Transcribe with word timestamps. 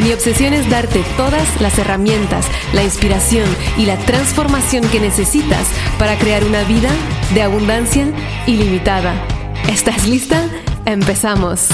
Mi 0.00 0.12
obsesión 0.12 0.54
es 0.54 0.70
darte 0.70 1.02
todas 1.16 1.60
las 1.60 1.76
herramientas, 1.76 2.48
la 2.72 2.84
inspiración 2.84 3.48
y 3.76 3.84
la 3.84 3.98
transformación 3.98 4.88
que 4.92 5.00
necesitas 5.00 5.68
para 5.98 6.16
crear 6.16 6.44
una 6.44 6.62
vida 6.62 6.88
de 7.34 7.42
abundancia 7.42 8.06
ilimitada. 8.46 9.20
¿Estás 9.68 10.06
lista? 10.08 10.48
Empezamos. 10.86 11.68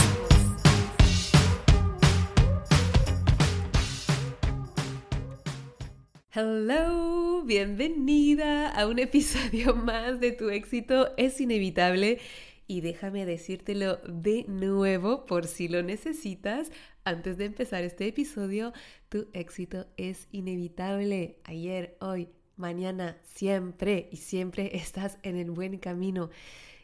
Hello, 6.33 7.43
bienvenida 7.45 8.71
a 8.71 8.87
un 8.87 9.01
episodio 9.01 9.77
más 9.77 10.19
de 10.19 10.33
Tu 10.33 10.49
éxito 10.49 11.11
es 11.19 11.43
inevitable. 11.43 12.21
Y 12.67 12.81
déjame 12.81 13.27
decírtelo 13.27 13.99
de 14.09 14.47
nuevo 14.49 15.27
por 15.27 15.47
si 15.47 15.69
lo 15.69 15.83
necesitas. 15.83 16.73
Antes 17.07 17.37
de 17.37 17.45
empezar 17.45 17.85
este 17.85 18.07
episodio, 18.09 18.73
tu 19.11 19.29
éxito 19.35 19.87
es 19.99 20.27
inevitable. 20.33 21.39
Ayer, 21.45 21.99
hoy, 22.01 22.31
mañana, 22.57 23.19
siempre 23.25 24.09
y 24.11 24.17
siempre 24.17 24.75
estás 24.77 25.19
en 25.23 25.37
el 25.37 25.51
buen 25.51 25.77
camino. 25.79 26.31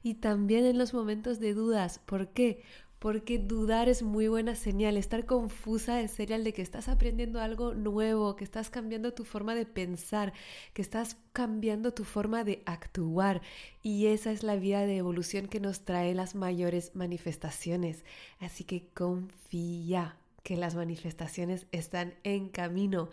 Y 0.02 0.14
también 0.16 0.66
en 0.66 0.76
los 0.76 0.92
momentos 0.92 1.40
de 1.40 1.54
dudas. 1.54 2.00
¿Por 2.00 2.28
qué? 2.28 2.62
Porque 3.00 3.38
dudar 3.38 3.88
es 3.88 4.02
muy 4.02 4.28
buena 4.28 4.54
señal, 4.54 4.98
estar 4.98 5.24
confusa 5.24 6.02
es 6.02 6.12
señal 6.12 6.44
de 6.44 6.52
que 6.52 6.60
estás 6.60 6.88
aprendiendo 6.88 7.40
algo 7.40 7.74
nuevo, 7.74 8.36
que 8.36 8.44
estás 8.44 8.68
cambiando 8.68 9.14
tu 9.14 9.24
forma 9.24 9.54
de 9.54 9.64
pensar, 9.64 10.34
que 10.74 10.82
estás 10.82 11.16
cambiando 11.32 11.92
tu 11.94 12.04
forma 12.04 12.44
de 12.44 12.62
actuar 12.66 13.40
y 13.82 14.06
esa 14.06 14.30
es 14.32 14.42
la 14.42 14.56
vía 14.56 14.80
de 14.80 14.98
evolución 14.98 15.48
que 15.48 15.60
nos 15.60 15.86
trae 15.86 16.14
las 16.14 16.34
mayores 16.34 16.94
manifestaciones. 16.94 18.04
Así 18.38 18.64
que 18.64 18.86
confía, 18.92 20.19
que 20.42 20.56
las 20.56 20.74
manifestaciones 20.74 21.66
están 21.72 22.14
en 22.24 22.48
camino. 22.48 23.10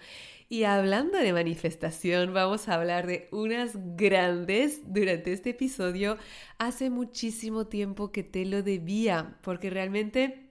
Y 0.50 0.64
hablando 0.64 1.17
de 1.17 1.33
manifestación, 1.33 2.33
vamos 2.33 2.70
a 2.70 2.75
hablar 2.75 3.08
de 3.08 3.28
unas 3.31 3.72
grandes 3.95 4.81
durante 4.86 5.33
este 5.33 5.50
episodio. 5.52 6.17
Hace 6.58 6.89
muchísimo 6.89 7.67
tiempo 7.67 8.11
que 8.11 8.23
te 8.23 8.45
lo 8.45 8.64
debía, 8.64 9.38
porque 9.42 9.70
realmente 9.70 10.48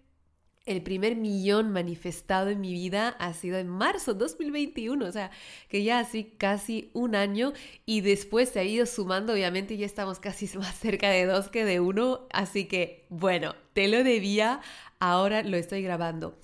el 0.66 0.82
primer 0.82 1.14
millón 1.14 1.70
manifestado 1.70 2.50
en 2.50 2.60
mi 2.60 2.72
vida 2.72 3.10
ha 3.20 3.32
sido 3.32 3.56
en 3.58 3.68
marzo 3.68 4.14
2021, 4.14 5.06
o 5.06 5.12
sea, 5.12 5.30
que 5.68 5.84
ya 5.84 6.00
así 6.00 6.24
casi 6.36 6.90
un 6.92 7.14
año 7.14 7.52
y 7.86 8.00
después 8.00 8.48
se 8.48 8.58
ha 8.58 8.64
ido 8.64 8.84
sumando, 8.84 9.32
obviamente 9.32 9.76
ya 9.76 9.86
estamos 9.86 10.18
casi 10.18 10.46
más 10.58 10.74
cerca 10.76 11.08
de 11.08 11.24
dos 11.24 11.48
que 11.48 11.64
de 11.64 11.78
uno, 11.78 12.26
así 12.32 12.64
que 12.64 13.06
bueno, 13.08 13.54
te 13.72 13.86
lo 13.86 14.02
debía, 14.02 14.60
ahora 15.00 15.42
lo 15.42 15.56
estoy 15.56 15.82
grabando. 15.82 16.38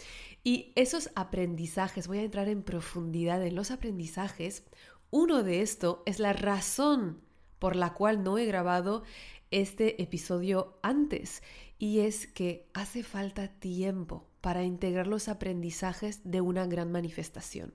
Y 0.44 0.72
esos 0.74 1.10
aprendizajes, 1.14 2.08
voy 2.08 2.18
a 2.18 2.24
entrar 2.24 2.48
en 2.48 2.62
profundidad 2.62 3.44
en 3.44 3.54
los 3.54 3.70
aprendizajes. 3.70 4.64
Uno 5.10 5.42
de 5.42 5.62
esto 5.62 6.02
es 6.06 6.18
la 6.18 6.32
razón 6.32 7.20
por 7.58 7.76
la 7.76 7.94
cual 7.94 8.24
no 8.24 8.38
he 8.38 8.46
grabado 8.46 9.04
este 9.52 10.02
episodio 10.02 10.78
antes 10.82 11.42
y 11.78 12.00
es 12.00 12.26
que 12.26 12.68
hace 12.74 13.02
falta 13.02 13.48
tiempo 13.48 14.26
para 14.40 14.64
integrar 14.64 15.06
los 15.06 15.28
aprendizajes 15.28 16.20
de 16.24 16.40
una 16.40 16.66
gran 16.66 16.90
manifestación. 16.90 17.74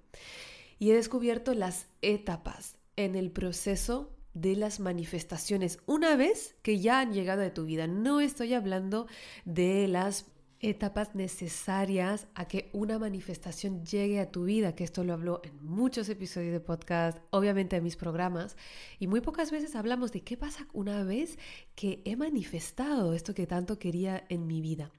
Y 0.80 0.92
he 0.92 0.94
descubierto 0.94 1.54
las 1.54 1.88
etapas 2.02 2.78
en 2.96 3.16
el 3.16 3.32
proceso 3.32 4.14
de 4.34 4.56
las 4.56 4.80
manifestaciones 4.80 5.80
una 5.86 6.16
vez 6.16 6.56
que 6.62 6.80
ya 6.80 7.00
han 7.00 7.14
llegado 7.14 7.44
a 7.44 7.54
tu 7.54 7.66
vida. 7.66 7.88
No 7.88 8.20
estoy 8.20 8.54
hablando 8.54 9.08
de 9.46 9.88
las 9.88 10.26
etapas 10.60 11.14
necesarias 11.16 12.28
a 12.34 12.48
que 12.48 12.70
una 12.74 12.98
manifestación 13.00 13.86
llegue 13.86 14.20
a 14.20 14.32
tu 14.32 14.46
vida, 14.46 14.76
que 14.76 14.84
esto 14.84 15.04
lo 15.04 15.14
hablo 15.14 15.42
en 15.44 15.64
muchos 15.64 16.10
episodios 16.10 16.52
de 16.52 16.60
podcast, 16.60 17.20
obviamente 17.30 17.76
en 17.76 17.84
mis 17.84 17.96
programas, 17.96 18.58
y 19.00 19.08
muy 19.08 19.22
pocas 19.22 19.52
veces 19.52 19.76
hablamos 19.76 20.12
de 20.12 20.22
qué 20.22 20.38
pasa 20.38 20.68
una 20.74 21.04
vez 21.04 21.38
que 21.76 22.02
he 22.06 22.16
manifestado 22.16 23.14
esto 23.14 23.34
que 23.34 23.48
tanto 23.48 23.78
quería 23.78 24.26
en 24.30 24.48
mi 24.48 24.62
vida. 24.62 24.92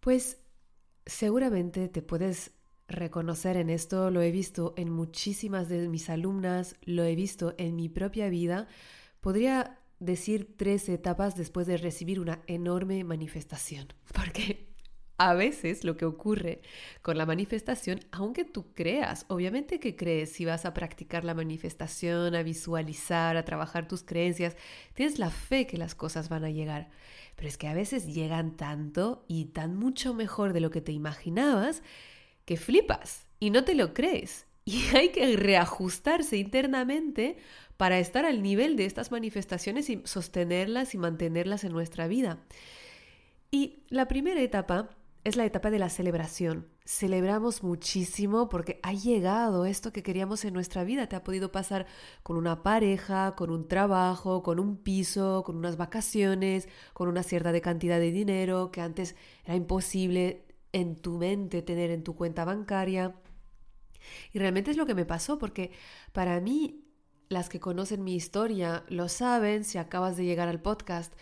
Pues 0.00 0.38
seguramente 1.06 1.88
te 1.88 2.02
puedes 2.02 2.52
reconocer 2.88 3.56
en 3.56 3.70
esto, 3.70 4.10
lo 4.10 4.22
he 4.22 4.30
visto 4.30 4.74
en 4.76 4.90
muchísimas 4.90 5.68
de 5.68 5.88
mis 5.88 6.08
alumnas, 6.10 6.76
lo 6.84 7.04
he 7.04 7.14
visto 7.16 7.54
en 7.58 7.76
mi 7.76 7.88
propia 7.88 8.28
vida. 8.28 8.68
Podría 9.20 9.78
decir 9.98 10.54
tres 10.56 10.88
etapas 10.88 11.36
después 11.36 11.66
de 11.66 11.78
recibir 11.78 12.20
una 12.20 12.42
enorme 12.46 13.02
manifestación. 13.04 13.88
Porque 14.14 14.65
a 15.18 15.34
veces 15.34 15.84
lo 15.84 15.96
que 15.96 16.04
ocurre 16.04 16.60
con 17.02 17.16
la 17.16 17.26
manifestación, 17.26 18.00
aunque 18.10 18.44
tú 18.44 18.72
creas, 18.74 19.24
obviamente 19.28 19.80
que 19.80 19.96
crees, 19.96 20.32
si 20.32 20.44
vas 20.44 20.66
a 20.66 20.74
practicar 20.74 21.24
la 21.24 21.34
manifestación, 21.34 22.34
a 22.34 22.42
visualizar, 22.42 23.36
a 23.36 23.44
trabajar 23.44 23.88
tus 23.88 24.02
creencias, 24.02 24.56
tienes 24.94 25.18
la 25.18 25.30
fe 25.30 25.66
que 25.66 25.78
las 25.78 25.94
cosas 25.94 26.28
van 26.28 26.44
a 26.44 26.50
llegar. 26.50 26.90
Pero 27.36 27.48
es 27.48 27.56
que 27.56 27.68
a 27.68 27.74
veces 27.74 28.12
llegan 28.12 28.56
tanto 28.56 29.24
y 29.28 29.46
tan 29.46 29.76
mucho 29.76 30.14
mejor 30.14 30.52
de 30.52 30.60
lo 30.60 30.70
que 30.70 30.80
te 30.80 30.92
imaginabas 30.92 31.82
que 32.44 32.56
flipas 32.56 33.26
y 33.40 33.50
no 33.50 33.64
te 33.64 33.74
lo 33.74 33.94
crees. 33.94 34.46
Y 34.68 34.96
hay 34.96 35.10
que 35.10 35.36
reajustarse 35.36 36.38
internamente 36.38 37.36
para 37.76 38.00
estar 38.00 38.24
al 38.24 38.42
nivel 38.42 38.74
de 38.74 38.84
estas 38.84 39.12
manifestaciones 39.12 39.88
y 39.90 40.02
sostenerlas 40.04 40.92
y 40.92 40.98
mantenerlas 40.98 41.62
en 41.62 41.70
nuestra 41.70 42.08
vida. 42.08 42.40
Y 43.52 43.84
la 43.90 44.08
primera 44.08 44.40
etapa 44.40 44.90
es 45.26 45.34
la 45.34 45.44
etapa 45.44 45.72
de 45.72 45.80
la 45.80 45.88
celebración. 45.88 46.68
Celebramos 46.84 47.64
muchísimo 47.64 48.48
porque 48.48 48.78
ha 48.84 48.92
llegado 48.92 49.66
esto 49.66 49.92
que 49.92 50.04
queríamos 50.04 50.44
en 50.44 50.54
nuestra 50.54 50.84
vida. 50.84 51.08
Te 51.08 51.16
ha 51.16 51.24
podido 51.24 51.50
pasar 51.50 51.86
con 52.22 52.36
una 52.36 52.62
pareja, 52.62 53.34
con 53.34 53.50
un 53.50 53.66
trabajo, 53.66 54.44
con 54.44 54.60
un 54.60 54.76
piso, 54.76 55.42
con 55.44 55.56
unas 55.56 55.76
vacaciones, 55.76 56.68
con 56.92 57.08
una 57.08 57.24
cierta 57.24 57.60
cantidad 57.60 57.98
de 57.98 58.12
dinero 58.12 58.70
que 58.70 58.80
antes 58.80 59.16
era 59.44 59.56
imposible 59.56 60.46
en 60.72 60.94
tu 60.94 61.18
mente 61.18 61.60
tener 61.60 61.90
en 61.90 62.04
tu 62.04 62.14
cuenta 62.14 62.44
bancaria. 62.44 63.16
Y 64.32 64.38
realmente 64.38 64.70
es 64.70 64.76
lo 64.76 64.86
que 64.86 64.94
me 64.94 65.06
pasó 65.06 65.38
porque 65.38 65.72
para 66.12 66.40
mí 66.40 66.84
las 67.28 67.48
que 67.48 67.58
conocen 67.58 68.04
mi 68.04 68.14
historia 68.14 68.84
lo 68.86 69.08
saben, 69.08 69.64
si 69.64 69.78
acabas 69.78 70.16
de 70.16 70.24
llegar 70.24 70.46
al 70.46 70.62
podcast, 70.62 71.12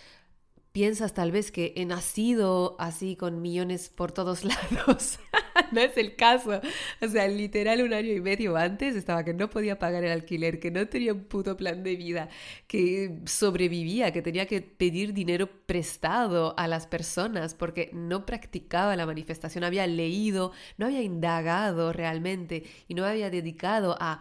piensas 0.74 1.14
tal 1.14 1.30
vez 1.30 1.52
que 1.52 1.72
he 1.76 1.86
nacido 1.86 2.74
así 2.80 3.14
con 3.14 3.40
millones 3.40 3.90
por 3.90 4.10
todos 4.10 4.42
lados. 4.44 5.20
no 5.70 5.80
es 5.80 5.96
el 5.96 6.16
caso. 6.16 6.60
O 7.00 7.06
sea, 7.06 7.28
literal 7.28 7.80
un 7.80 7.94
año 7.94 8.12
y 8.12 8.20
medio 8.20 8.56
antes 8.56 8.96
estaba 8.96 9.24
que 9.24 9.34
no 9.34 9.48
podía 9.48 9.78
pagar 9.78 10.02
el 10.02 10.10
alquiler, 10.10 10.58
que 10.58 10.72
no 10.72 10.84
tenía 10.88 11.12
un 11.12 11.26
puto 11.26 11.56
plan 11.56 11.84
de 11.84 11.94
vida, 11.94 12.28
que 12.66 13.20
sobrevivía, 13.24 14.12
que 14.12 14.20
tenía 14.20 14.46
que 14.46 14.62
pedir 14.62 15.14
dinero 15.14 15.48
prestado 15.64 16.58
a 16.58 16.66
las 16.66 16.88
personas 16.88 17.54
porque 17.54 17.91
no 17.92 18.26
practicaba 18.26 18.96
la 18.96 19.06
manifestación, 19.06 19.62
había 19.62 19.86
leído, 19.86 20.50
no 20.76 20.86
había 20.86 21.02
indagado 21.02 21.92
realmente 21.92 22.64
y 22.88 22.94
no 22.94 23.04
había 23.04 23.30
dedicado 23.30 23.96
a 24.00 24.20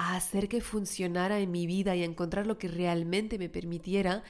a 0.00 0.14
hacer 0.14 0.48
que 0.48 0.60
funcionara 0.60 1.40
en 1.40 1.50
mi 1.50 1.66
vida 1.66 1.96
y 1.96 2.02
a 2.02 2.04
encontrar 2.04 2.46
lo 2.46 2.56
que 2.56 2.68
realmente 2.68 3.36
me 3.36 3.48
permitiera 3.48 4.22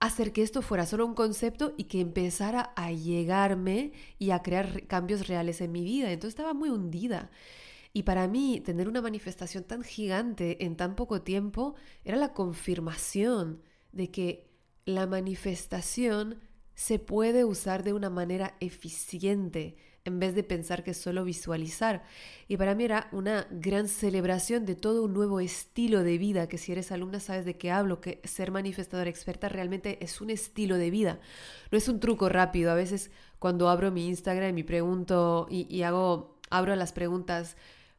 hacer 0.00 0.32
que 0.32 0.42
esto 0.42 0.62
fuera 0.62 0.86
solo 0.86 1.06
un 1.06 1.14
concepto 1.14 1.74
y 1.76 1.84
que 1.84 2.00
empezara 2.00 2.72
a 2.76 2.92
llegarme 2.92 3.92
y 4.18 4.30
a 4.30 4.42
crear 4.42 4.86
cambios 4.86 5.28
reales 5.28 5.60
en 5.60 5.72
mi 5.72 5.84
vida. 5.84 6.12
Entonces 6.12 6.38
estaba 6.38 6.54
muy 6.54 6.68
hundida. 6.68 7.30
Y 7.92 8.02
para 8.02 8.28
mí, 8.28 8.60
tener 8.60 8.88
una 8.88 9.00
manifestación 9.00 9.64
tan 9.64 9.82
gigante 9.82 10.64
en 10.66 10.76
tan 10.76 10.96
poco 10.96 11.22
tiempo 11.22 11.76
era 12.04 12.18
la 12.18 12.34
confirmación 12.34 13.62
de 13.92 14.10
que 14.10 14.50
la 14.84 15.06
manifestación 15.06 16.40
se 16.74 16.98
puede 16.98 17.44
usar 17.44 17.82
de 17.82 17.94
una 17.94 18.10
manera 18.10 18.54
eficiente, 18.60 19.76
en 20.06 20.18
vez 20.18 20.34
de 20.34 20.42
pensar 20.42 20.82
que 20.82 20.94
solo 20.94 21.24
visualizar. 21.24 22.04
Y 22.48 22.56
para 22.56 22.74
mí 22.74 22.84
era 22.84 23.08
una 23.12 23.46
gran 23.50 23.88
celebración 23.88 24.64
de 24.64 24.74
todo 24.74 25.04
un 25.04 25.12
nuevo 25.12 25.40
estilo 25.40 26.02
de 26.02 26.16
vida, 26.16 26.48
que 26.48 26.58
si 26.58 26.72
eres 26.72 26.92
alumna 26.92 27.20
sabes 27.20 27.44
de 27.44 27.58
qué 27.58 27.70
hablo, 27.70 28.00
que 28.00 28.20
ser 28.24 28.50
manifestadora 28.50 29.10
experta 29.10 29.48
realmente 29.48 30.02
es 30.02 30.20
un 30.20 30.30
estilo 30.30 30.78
de 30.78 30.90
vida, 30.90 31.20
no 31.70 31.78
es 31.78 31.88
un 31.88 32.00
truco 32.00 32.28
rápido. 32.28 32.70
A 32.70 32.74
veces 32.74 33.10
cuando 33.38 33.68
abro 33.68 33.90
mi 33.90 34.06
Instagram 34.08 34.56
y 34.56 34.62
pregunto 34.62 35.46
y, 35.50 35.66
y 35.74 35.82
hago, 35.82 36.38
abro 36.50 36.74
las 36.76 36.92
preguntas, 36.92 37.56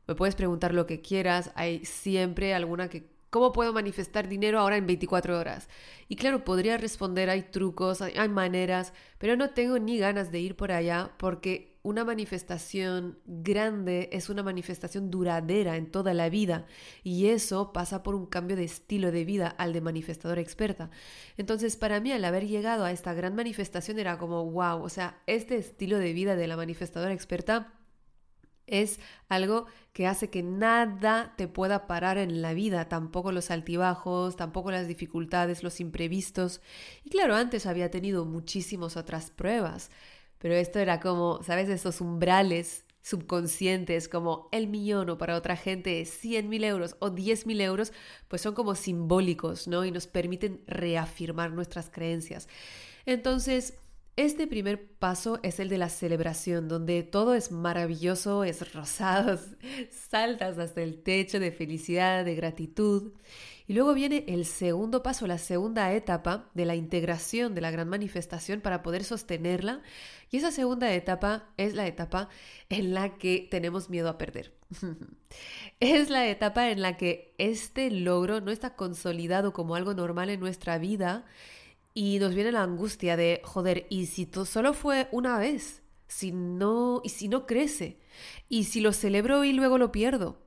Me 0.07 0.15
puedes 0.15 0.35
preguntar 0.35 0.73
lo 0.73 0.85
que 0.85 1.01
quieras, 1.01 1.51
hay 1.55 1.83
siempre 1.83 2.53
alguna 2.53 2.87
que 2.89 3.17
¿Cómo 3.29 3.51
puedo 3.51 3.73
manifestar 3.73 4.29
dinero 4.29 4.59
ahora 4.59 4.77
en 4.77 4.87
24 4.87 5.37
horas? 5.37 5.67
Y 6.07 6.15
claro, 6.15 6.45
podría 6.45 6.77
responder, 6.77 7.29
hay 7.29 7.43
trucos, 7.43 8.01
hay, 8.01 8.29
maneras, 8.29 8.93
pero 9.17 9.35
no 9.35 9.49
tengo 9.49 9.77
ni 9.79 9.97
ganas 9.97 10.31
de 10.31 10.39
ir 10.39 10.55
por 10.55 10.71
allá 10.71 11.11
porque 11.17 11.76
una 11.87 12.03
manifestación 12.03 13.17
grande 13.25 14.09
es 14.11 14.29
una 14.29 14.43
manifestación 14.43 15.09
duradera 15.09 15.77
en 15.77 15.89
toda 15.89 16.13
la 16.13 16.27
vida 16.27 16.65
y 17.01 17.27
eso 17.27 17.71
pasa 17.71 18.03
por 18.03 18.13
un 18.13 18.25
cambio 18.25 18.57
de 18.57 18.65
estilo 18.65 19.09
de 19.09 19.23
vida 19.23 19.47
al 19.47 19.71
de 19.71 19.79
manifestadora 19.79 20.41
experta. 20.41 20.89
Entonces, 21.37 21.77
para 21.77 22.01
mí, 22.01 22.11
al 22.11 22.25
haber 22.25 22.45
llegado 22.45 22.83
a 22.83 22.91
esta 22.91 23.13
gran 23.13 23.35
manifestación 23.35 23.99
era 23.99 24.17
como, 24.17 24.51
wow, 24.51 24.83
o 24.83 24.89
sea, 24.89 25.21
este 25.27 25.55
estilo 25.55 25.97
de 25.97 26.11
vida 26.11 26.35
de 26.35 26.47
la 26.47 26.57
manifestadora 26.57 27.13
experta 27.13 27.73
es 28.65 28.99
algo 29.29 29.67
que 29.93 30.07
hace 30.07 30.29
que 30.29 30.43
nada 30.43 31.35
te 31.37 31.47
pueda 31.47 31.87
parar 31.87 32.17
en 32.17 32.41
la 32.41 32.53
vida, 32.53 32.89
tampoco 32.89 33.31
los 33.31 33.49
altibajos, 33.49 34.35
tampoco 34.35 34.71
las 34.71 34.89
dificultades, 34.89 35.63
los 35.63 35.79
imprevistos. 35.79 36.59
Y 37.05 37.09
claro, 37.11 37.35
antes 37.35 37.65
había 37.65 37.89
tenido 37.89 38.25
muchísimas 38.25 38.97
otras 38.97 39.31
pruebas, 39.31 39.89
pero 40.39 40.55
esto 40.55 40.79
era 40.79 40.99
como, 40.99 41.41
¿sabes? 41.43 41.69
Esos 41.69 42.01
umbrales 42.01 42.85
subconscientes 43.01 44.09
como 44.09 44.49
el 44.51 44.67
millón 44.67 45.09
o 45.09 45.17
para 45.17 45.35
otra 45.37 45.55
gente 45.55 46.03
100 46.03 46.49
mil 46.49 46.63
euros 46.65 46.97
o 46.99 47.09
10 47.09 47.45
mil 47.45 47.61
euros, 47.61 47.93
pues 48.27 48.41
son 48.41 48.53
como 48.53 48.75
simbólicos, 48.75 49.67
¿no? 49.67 49.85
Y 49.85 49.91
nos 49.91 50.07
permiten 50.07 50.61
reafirmar 50.67 51.51
nuestras 51.51 51.89
creencias. 51.89 52.49
Entonces, 53.05 53.75
este 54.17 54.47
primer 54.47 54.83
paso 54.83 55.39
es 55.43 55.59
el 55.59 55.69
de 55.69 55.77
la 55.77 55.89
celebración, 55.89 56.67
donde 56.67 57.03
todo 57.03 57.35
es 57.35 57.51
maravilloso, 57.51 58.43
es 58.43 58.73
rosado, 58.73 59.39
saltas 60.09 60.57
hasta 60.57 60.81
el 60.81 61.01
techo 61.03 61.39
de 61.39 61.51
felicidad, 61.51 62.25
de 62.25 62.35
gratitud. 62.35 63.13
Y 63.67 63.73
luego 63.73 63.93
viene 63.93 64.23
el 64.29 64.45
segundo 64.45 65.03
paso, 65.03 65.27
la 65.27 65.37
segunda 65.37 65.91
etapa 65.91 66.49
de 66.53 66.65
la 66.65 66.75
integración 66.75 67.53
de 67.53 67.59
la 67.59 67.69
gran 67.69 67.89
manifestación 67.89 68.61
para 68.61 68.81
poder 68.81 69.03
sostenerla. 69.03 69.81
Y 70.31 70.37
esa 70.37 70.51
segunda 70.51 70.93
etapa 70.93 71.49
es 71.57 71.75
la 71.75 71.85
etapa 71.85 72.29
en 72.69 72.93
la 72.93 73.17
que 73.17 73.45
tenemos 73.51 73.89
miedo 73.89 74.07
a 74.07 74.17
perder. 74.17 74.53
es 75.81 76.09
la 76.09 76.27
etapa 76.27 76.69
en 76.69 76.81
la 76.81 76.95
que 76.95 77.35
este 77.37 77.91
logro 77.91 78.39
no 78.39 78.51
está 78.51 78.75
consolidado 78.75 79.51
como 79.51 79.75
algo 79.75 79.93
normal 79.93 80.29
en 80.29 80.39
nuestra 80.39 80.77
vida 80.77 81.25
y 81.93 82.19
nos 82.19 82.35
viene 82.35 82.53
la 82.53 82.63
angustia 82.63 83.17
de, 83.17 83.41
joder, 83.43 83.85
¿y 83.89 84.05
si 84.05 84.29
solo 84.45 84.73
fue 84.73 85.09
una 85.11 85.39
vez? 85.39 85.81
Si 86.07 86.31
no, 86.31 87.01
y 87.03 87.09
si 87.09 87.27
no 87.27 87.45
crece, 87.45 87.99
y 88.47 88.63
si 88.63 88.79
lo 88.79 88.93
celebro 88.93 89.43
y 89.43 89.51
luego 89.51 89.77
lo 89.77 89.91
pierdo. 89.91 90.39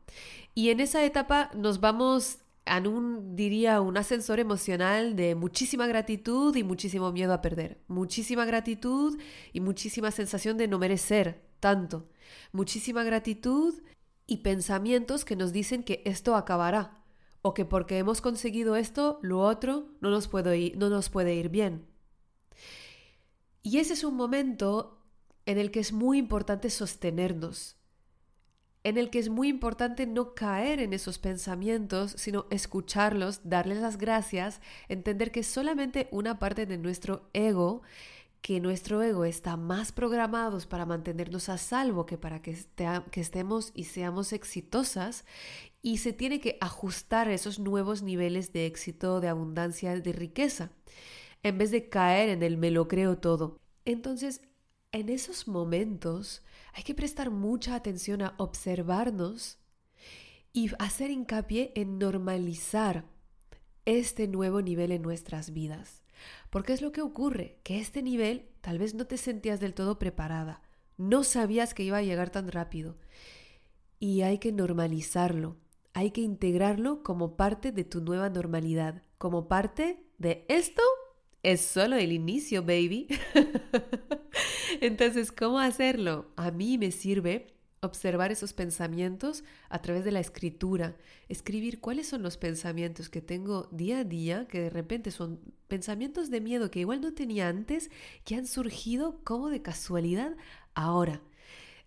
Y 0.55 0.71
en 0.71 0.81
esa 0.81 1.05
etapa 1.05 1.51
nos 1.55 1.81
vamos 1.81 2.39
a 2.71 2.79
un, 2.89 3.35
diría, 3.35 3.81
un 3.81 3.97
ascensor 3.97 4.39
emocional 4.39 5.17
de 5.17 5.35
muchísima 5.35 5.89
gratitud 5.89 6.55
y 6.55 6.63
muchísimo 6.63 7.11
miedo 7.11 7.33
a 7.33 7.43
perder. 7.43 7.81
Muchísima 7.89 8.45
gratitud 8.45 9.21
y 9.53 9.61
muchísima 9.61 10.13
sensación 10.13 10.57
de 10.57 10.69
no 10.69 10.79
merecer 10.79 11.43
tanto. 11.59 12.09
Muchísima 12.53 13.03
gratitud 13.03 13.83
y 14.27 14.39
pensamientos 14.39 15.25
que 15.25 15.35
nos 15.35 15.53
dicen 15.53 15.83
que 15.83 16.01
esto 16.05 16.37
acabará 16.37 17.03
o 17.43 17.55
que 17.55 17.65
porque 17.65 17.99
hemos 17.99 18.21
conseguido 18.21 18.77
esto, 18.77 19.19
lo 19.21 19.41
otro 19.41 19.89
no 20.01 20.11
nos 20.11 20.31
ir, 20.57 20.77
no 20.79 20.91
nos 20.91 21.09
puede 21.09 21.35
ir 21.35 21.49
bien. 21.49 21.87
Y 23.65 23.79
ese 23.79 23.95
es 23.95 24.05
un 24.05 24.15
momento 24.15 25.03
en 25.45 25.59
el 25.59 25.73
que 25.73 25.81
es 25.81 25.93
muy 25.93 26.19
importante 26.19 26.71
sostenernos, 26.71 27.80
en 28.83 28.97
el 28.97 29.11
que 29.11 29.19
es 29.19 29.29
muy 29.29 29.49
importante 29.49 30.07
no 30.07 30.35
caer 30.35 30.81
en 30.81 30.93
esos 30.93 31.19
pensamientos, 31.19 32.15
sino 32.17 32.47
escucharlos, 32.51 33.41
darles 33.45 33.79
las 33.79 33.99
gracias, 33.99 34.61
entender 34.89 35.33
que 35.33 35.43
solamente 35.43 36.09
una 36.11 36.39
parte 36.39 36.65
de 36.67 36.79
nuestro 36.79 37.29
ego, 37.35 37.83
que 38.41 38.59
nuestro 38.59 39.03
ego 39.03 39.27
está 39.27 39.59
más 39.59 39.93
programados 39.93 40.67
para 40.67 40.87
mantenernos 40.87 41.51
a 41.51 41.59
salvo 41.59 42.07
que 42.07 42.17
para 42.17 42.41
que, 42.41 42.57
que 43.11 43.21
estemos 43.21 43.71
y 43.75 43.85
seamos 43.85 44.33
exitosas 44.33 45.27
y 45.83 45.99
se 45.99 46.15
tiene 46.15 46.41
que 46.41 46.57
ajustar 46.61 47.29
a 47.29 47.35
esos 47.35 47.59
nuevos 47.59 48.03
niveles 48.03 48.53
de 48.53 48.67
éxito, 48.67 49.21
de 49.21 49.29
abundancia, 49.29 49.99
de 49.99 50.13
riqueza, 50.13 50.71
en 51.43 51.59
vez 51.59 51.71
de 51.71 51.89
caer 51.91 52.31
en 52.31 52.43
el 52.43 52.57
me 52.57 52.71
lo 52.71 52.89
creo 52.89 53.19
todo. 53.19 53.59
Entonces, 53.85 54.41
en 54.93 55.09
esos 55.11 55.47
momentos 55.47 56.43
hay 56.75 56.83
que 56.83 56.95
prestar 56.95 57.31
mucha 57.31 57.75
atención 57.75 58.23
a 58.23 58.35
observarnos 58.39 59.59
y 60.53 60.71
hacer 60.79 61.11
hincapié 61.11 61.73
en 61.77 61.99
normalizar 61.99 63.05
este 63.85 64.29
nuevo 64.29 64.63
nivel 64.63 64.93
en 64.93 65.03
nuestras 65.03 65.53
vidas. 65.53 66.03
Porque 66.51 66.73
es 66.73 66.83
lo 66.83 66.93
que 66.93 67.03
ocurre, 67.03 67.59
que 67.63 67.81
este 67.81 68.03
nivel 68.03 68.51
tal 68.61 68.79
vez 68.79 68.95
no 68.95 69.07
te 69.07 69.17
sentías 69.17 69.61
del 69.61 69.75
todo 69.75 69.99
preparada, 69.99 70.63
no 70.97 71.25
sabías 71.25 71.73
que 71.73 71.83
iba 71.83 71.99
a 71.99 72.03
llegar 72.03 72.31
tan 72.31 72.51
rápido 72.51 72.99
y 73.99 74.23
hay 74.23 74.39
que 74.39 74.53
normalizarlo 74.53 75.57
hay 75.93 76.11
que 76.13 76.21
integrarlo 76.21 77.03
como 77.03 77.37
parte 77.37 77.73
de 77.73 77.85
tu 77.85 78.01
nueva 78.01 78.31
normalidad, 78.31 79.03
como 79.19 79.49
parte 79.49 80.05
de 80.19 80.45
esto 80.49 80.83
es 81.43 81.61
solo 81.61 81.97
el 81.97 82.13
inicio, 82.13 82.63
baby. 82.63 83.09
Entonces, 84.81 85.33
¿cómo 85.33 85.59
hacerlo? 85.59 86.31
A 86.37 86.51
mí 86.51 86.79
me 86.79 86.91
sirve 86.91 87.47
observar 87.83 88.31
esos 88.31 88.53
pensamientos 88.53 89.43
a 89.71 89.81
través 89.81 90.05
de 90.05 90.11
la 90.11 90.21
escritura, 90.21 90.97
escribir 91.29 91.81
cuáles 91.81 92.09
son 92.09 92.23
los 92.23 92.37
pensamientos 92.37 93.09
que 93.09 93.23
tengo 93.23 93.69
día 93.73 94.01
a 94.01 94.05
día, 94.05 94.47
que 94.49 94.61
de 94.61 94.71
repente 94.71 95.11
son 95.11 95.41
pensamientos 95.67 96.31
de 96.31 96.43
miedo 96.43 96.71
que 96.71 96.81
igual 96.81 97.01
no 97.01 97.15
tenía 97.15 97.49
antes, 97.49 97.91
que 98.25 98.35
han 98.35 98.47
surgido 98.47 99.21
como 99.25 99.49
de 99.49 99.63
casualidad 99.63 100.37
ahora. 100.75 101.23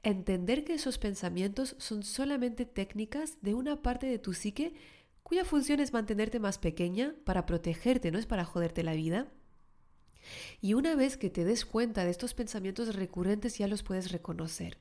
Entender 0.02 0.66
que 0.66 0.74
esos 0.74 0.98
pensamientos 0.98 1.76
son 1.78 2.04
solamente 2.04 2.66
técnicas 2.66 3.38
de 3.42 3.54
una 3.54 3.82
parte 3.82 4.08
de 4.08 4.20
tu 4.20 4.34
psique 4.34 4.74
cuya 5.22 5.46
función 5.46 5.80
es 5.80 5.94
mantenerte 5.94 6.40
más 6.40 6.58
pequeña 6.58 7.16
para 7.24 7.46
protegerte, 7.46 8.12
no 8.12 8.20
es 8.20 8.26
para 8.26 8.46
joderte 8.46 8.84
la 8.84 8.94
vida. 8.94 9.32
Y 10.62 10.74
una 10.74 10.96
vez 10.96 11.18
que 11.18 11.30
te 11.30 11.44
des 11.44 11.66
cuenta 11.66 12.04
de 12.06 12.12
estos 12.12 12.34
pensamientos 12.34 12.96
recurrentes 12.96 13.58
ya 13.58 13.68
los 13.68 13.84
puedes 13.84 14.12
reconocer. 14.12 14.78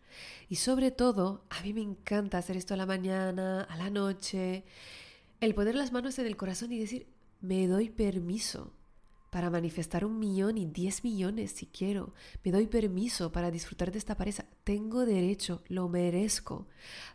Y 0.49 0.57
sobre 0.57 0.91
todo, 0.91 1.45
a 1.51 1.63
mí 1.63 1.73
me 1.73 1.83
encanta 1.83 2.39
hacer 2.39 2.57
esto 2.57 2.75
a 2.75 2.77
la 2.77 2.87
mañana, 2.87 3.63
a 3.63 3.77
la 3.77 3.91
noche, 3.91 4.65
el 5.41 5.55
poner 5.55 5.75
las 5.75 5.93
manos 5.93 6.19
en 6.19 6.27
el 6.27 6.37
corazón 6.37 6.73
y 6.73 6.79
decir, 6.79 7.07
me 7.41 7.67
doy 7.67 7.91
permiso 7.91 8.73
para 9.33 9.49
manifestar 9.49 10.05
un 10.05 10.19
millón 10.19 10.59
y 10.59 10.67
diez 10.67 11.05
millones 11.05 11.53
si 11.53 11.65
quiero. 11.65 12.13
Me 12.45 12.53
doy 12.53 12.67
permiso 12.67 13.33
para 13.33 13.51
disfrutar 13.51 13.91
de 13.91 13.97
esta 13.97 14.15
pareja. 14.15 14.45
Tengo 14.63 15.07
derecho, 15.07 15.63
lo 15.69 15.89
merezco. 15.89 16.67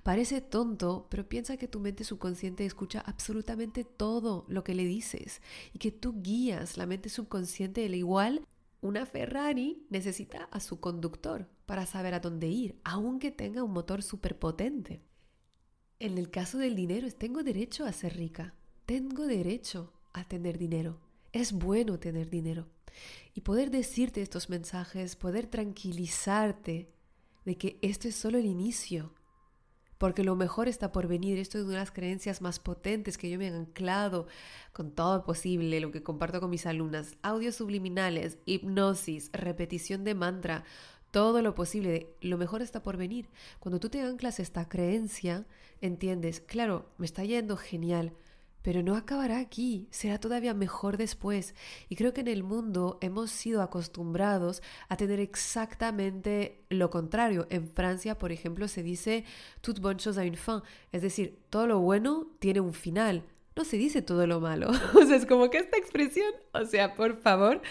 Parece 0.01 0.41
tonto, 0.41 1.05
pero 1.11 1.29
piensa 1.29 1.57
que 1.57 1.67
tu 1.67 1.79
mente 1.79 2.03
subconsciente 2.03 2.65
escucha 2.65 3.01
absolutamente 3.01 3.83
todo 3.83 4.45
lo 4.47 4.63
que 4.63 4.73
le 4.73 4.85
dices 4.85 5.43
y 5.73 5.77
que 5.77 5.91
tú 5.91 6.23
guías 6.23 6.75
la 6.75 6.87
mente 6.87 7.09
subconsciente. 7.09 7.85
El 7.85 7.93
igual, 7.93 8.41
una 8.81 9.05
Ferrari 9.05 9.85
necesita 9.91 10.45
a 10.45 10.59
su 10.59 10.79
conductor 10.79 11.47
para 11.67 11.85
saber 11.85 12.15
a 12.15 12.19
dónde 12.19 12.47
ir, 12.47 12.79
aunque 12.83 13.29
tenga 13.29 13.61
un 13.61 13.73
motor 13.73 14.01
súper 14.01 14.39
potente. 14.39 15.03
En 15.99 16.17
el 16.17 16.31
caso 16.31 16.57
del 16.57 16.75
dinero, 16.75 17.07
tengo 17.11 17.43
derecho 17.43 17.85
a 17.85 17.93
ser 17.93 18.17
rica. 18.17 18.55
Tengo 18.87 19.27
derecho 19.27 19.93
a 20.13 20.27
tener 20.27 20.57
dinero 20.57 21.06
es 21.33 21.53
bueno 21.53 21.99
tener 21.99 22.29
dinero. 22.29 22.67
Y 23.33 23.41
poder 23.41 23.69
decirte 23.69 24.21
estos 24.21 24.49
mensajes, 24.49 25.15
poder 25.15 25.47
tranquilizarte 25.47 26.89
de 27.45 27.57
que 27.57 27.79
esto 27.81 28.07
es 28.07 28.15
solo 28.15 28.37
el 28.37 28.45
inicio, 28.45 29.13
porque 29.97 30.23
lo 30.23 30.35
mejor 30.35 30.67
está 30.67 30.91
por 30.91 31.07
venir. 31.07 31.37
Esto 31.37 31.57
es 31.57 31.63
una 31.63 31.73
de 31.73 31.79
las 31.79 31.91
creencias 31.91 32.41
más 32.41 32.59
potentes 32.59 33.17
que 33.17 33.29
yo 33.29 33.37
me 33.37 33.47
he 33.47 33.51
anclado 33.51 34.27
con 34.73 34.91
todo 34.91 35.23
posible, 35.23 35.79
lo 35.79 35.91
que 35.91 36.03
comparto 36.03 36.39
con 36.39 36.49
mis 36.49 36.65
alumnas, 36.65 37.15
audios 37.21 37.55
subliminales, 37.55 38.37
hipnosis, 38.45 39.29
repetición 39.33 40.03
de 40.03 40.15
mantra, 40.15 40.63
todo 41.11 41.41
lo 41.41 41.55
posible. 41.55 42.15
Lo 42.21 42.37
mejor 42.37 42.61
está 42.61 42.83
por 42.83 42.97
venir. 42.97 43.29
Cuando 43.59 43.79
tú 43.79 43.89
te 43.89 44.01
anclas 44.01 44.39
esta 44.39 44.67
creencia, 44.67 45.45
entiendes, 45.81 46.41
claro, 46.41 46.89
me 46.97 47.05
está 47.05 47.23
yendo 47.23 47.57
genial, 47.57 48.13
pero 48.61 48.83
no 48.83 48.95
acabará 48.95 49.39
aquí, 49.39 49.87
será 49.91 50.19
todavía 50.19 50.53
mejor 50.53 50.97
después. 50.97 51.55
Y 51.89 51.95
creo 51.95 52.13
que 52.13 52.21
en 52.21 52.27
el 52.27 52.43
mundo 52.43 52.97
hemos 53.01 53.31
sido 53.31 53.61
acostumbrados 53.61 54.61
a 54.89 54.97
tener 54.97 55.19
exactamente 55.19 56.65
lo 56.69 56.89
contrario. 56.89 57.47
En 57.49 57.67
Francia, 57.69 58.17
por 58.17 58.31
ejemplo, 58.31 58.67
se 58.67 58.83
dice 58.83 59.23
toute 59.61 59.81
bonne 59.81 59.99
chose 59.99 60.19
a 60.19 60.23
une 60.23 60.37
fin, 60.37 60.61
es 60.91 61.01
decir, 61.01 61.39
todo 61.49 61.67
lo 61.67 61.79
bueno 61.79 62.27
tiene 62.39 62.59
un 62.59 62.73
final. 62.73 63.23
No 63.55 63.63
se 63.63 63.77
dice 63.77 64.01
todo 64.01 64.27
lo 64.27 64.39
malo. 64.39 64.69
o 64.93 65.05
sea, 65.05 65.15
es 65.15 65.25
como 65.25 65.49
que 65.49 65.57
esta 65.57 65.77
expresión, 65.77 66.31
o 66.53 66.65
sea, 66.65 66.93
por 66.93 67.17
favor, 67.21 67.61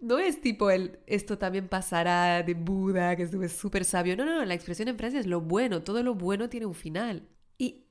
no 0.00 0.18
es 0.18 0.40
tipo 0.40 0.70
el 0.70 0.98
esto 1.06 1.38
también 1.38 1.68
pasará 1.68 2.42
de 2.42 2.54
Buda, 2.54 3.16
que 3.16 3.24
es 3.24 3.52
súper 3.52 3.84
sabio. 3.84 4.16
No, 4.16 4.24
no, 4.24 4.36
no, 4.36 4.44
la 4.44 4.54
expresión 4.54 4.88
en 4.88 4.96
Francia 4.98 5.20
es 5.20 5.26
lo 5.26 5.40
bueno, 5.40 5.82
todo 5.82 6.02
lo 6.02 6.14
bueno 6.14 6.48
tiene 6.48 6.66
un 6.66 6.74
final. 6.74 7.28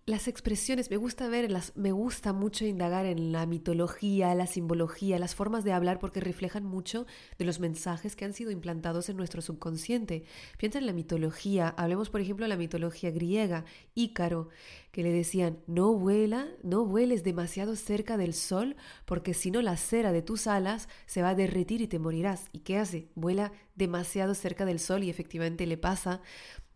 Las 0.06 0.28
expresiones, 0.28 0.90
me 0.90 0.98
gusta 0.98 1.30
verlas, 1.30 1.72
me 1.76 1.94
gusta 1.94 2.34
mucho 2.34 2.66
indagar 2.66 3.06
en 3.06 3.32
la 3.32 3.46
mitología, 3.46 4.36
la 4.36 4.48
simbología, 4.48 5.18
las 5.18 5.34
formas 5.34 5.64
de 5.64 5.72
hablar 5.72 6.00
porque 6.00 6.20
reflejan 6.20 6.66
mucho 6.66 7.06
de 7.38 7.46
los 7.46 7.62
mensajes 7.62 8.18
que 8.18 8.26
han 8.26 8.34
sido 8.34 8.52
implantados 8.52 9.08
en 9.08 9.16
nuestro 9.16 9.42
subconsciente. 9.42 10.26
Piensa 10.58 10.80
en 10.80 10.88
la 10.88 10.94
mitología, 10.94 11.70
hablemos 11.78 12.10
por 12.10 12.20
ejemplo 12.20 12.44
de 12.44 12.50
la 12.50 12.58
mitología 12.58 13.12
griega, 13.12 13.64
Ícaro, 13.96 14.50
que 14.92 15.04
le 15.04 15.12
decían, 15.12 15.60
no 15.68 15.94
vuela, 15.94 16.50
no 16.64 16.86
vueles 16.86 17.24
demasiado 17.24 17.78
cerca 17.78 18.18
del 18.18 18.34
sol 18.34 18.76
porque 19.06 19.34
si 19.34 19.52
no 19.52 19.62
la 19.62 19.78
cera 19.78 20.12
de 20.12 20.22
tus 20.22 20.48
alas 20.48 20.90
se 21.06 21.22
va 21.22 21.30
a 21.30 21.36
derretir 21.36 21.82
y 21.82 21.88
te 21.88 22.00
morirás. 22.00 22.50
¿Y 22.52 22.60
qué 22.60 22.78
hace? 22.78 23.08
Vuela 23.16 23.54
demasiado 23.76 24.36
cerca 24.36 24.66
del 24.66 24.80
sol 24.80 25.04
y 25.04 25.10
efectivamente 25.10 25.66
le 25.66 25.78
pasa 25.78 26.22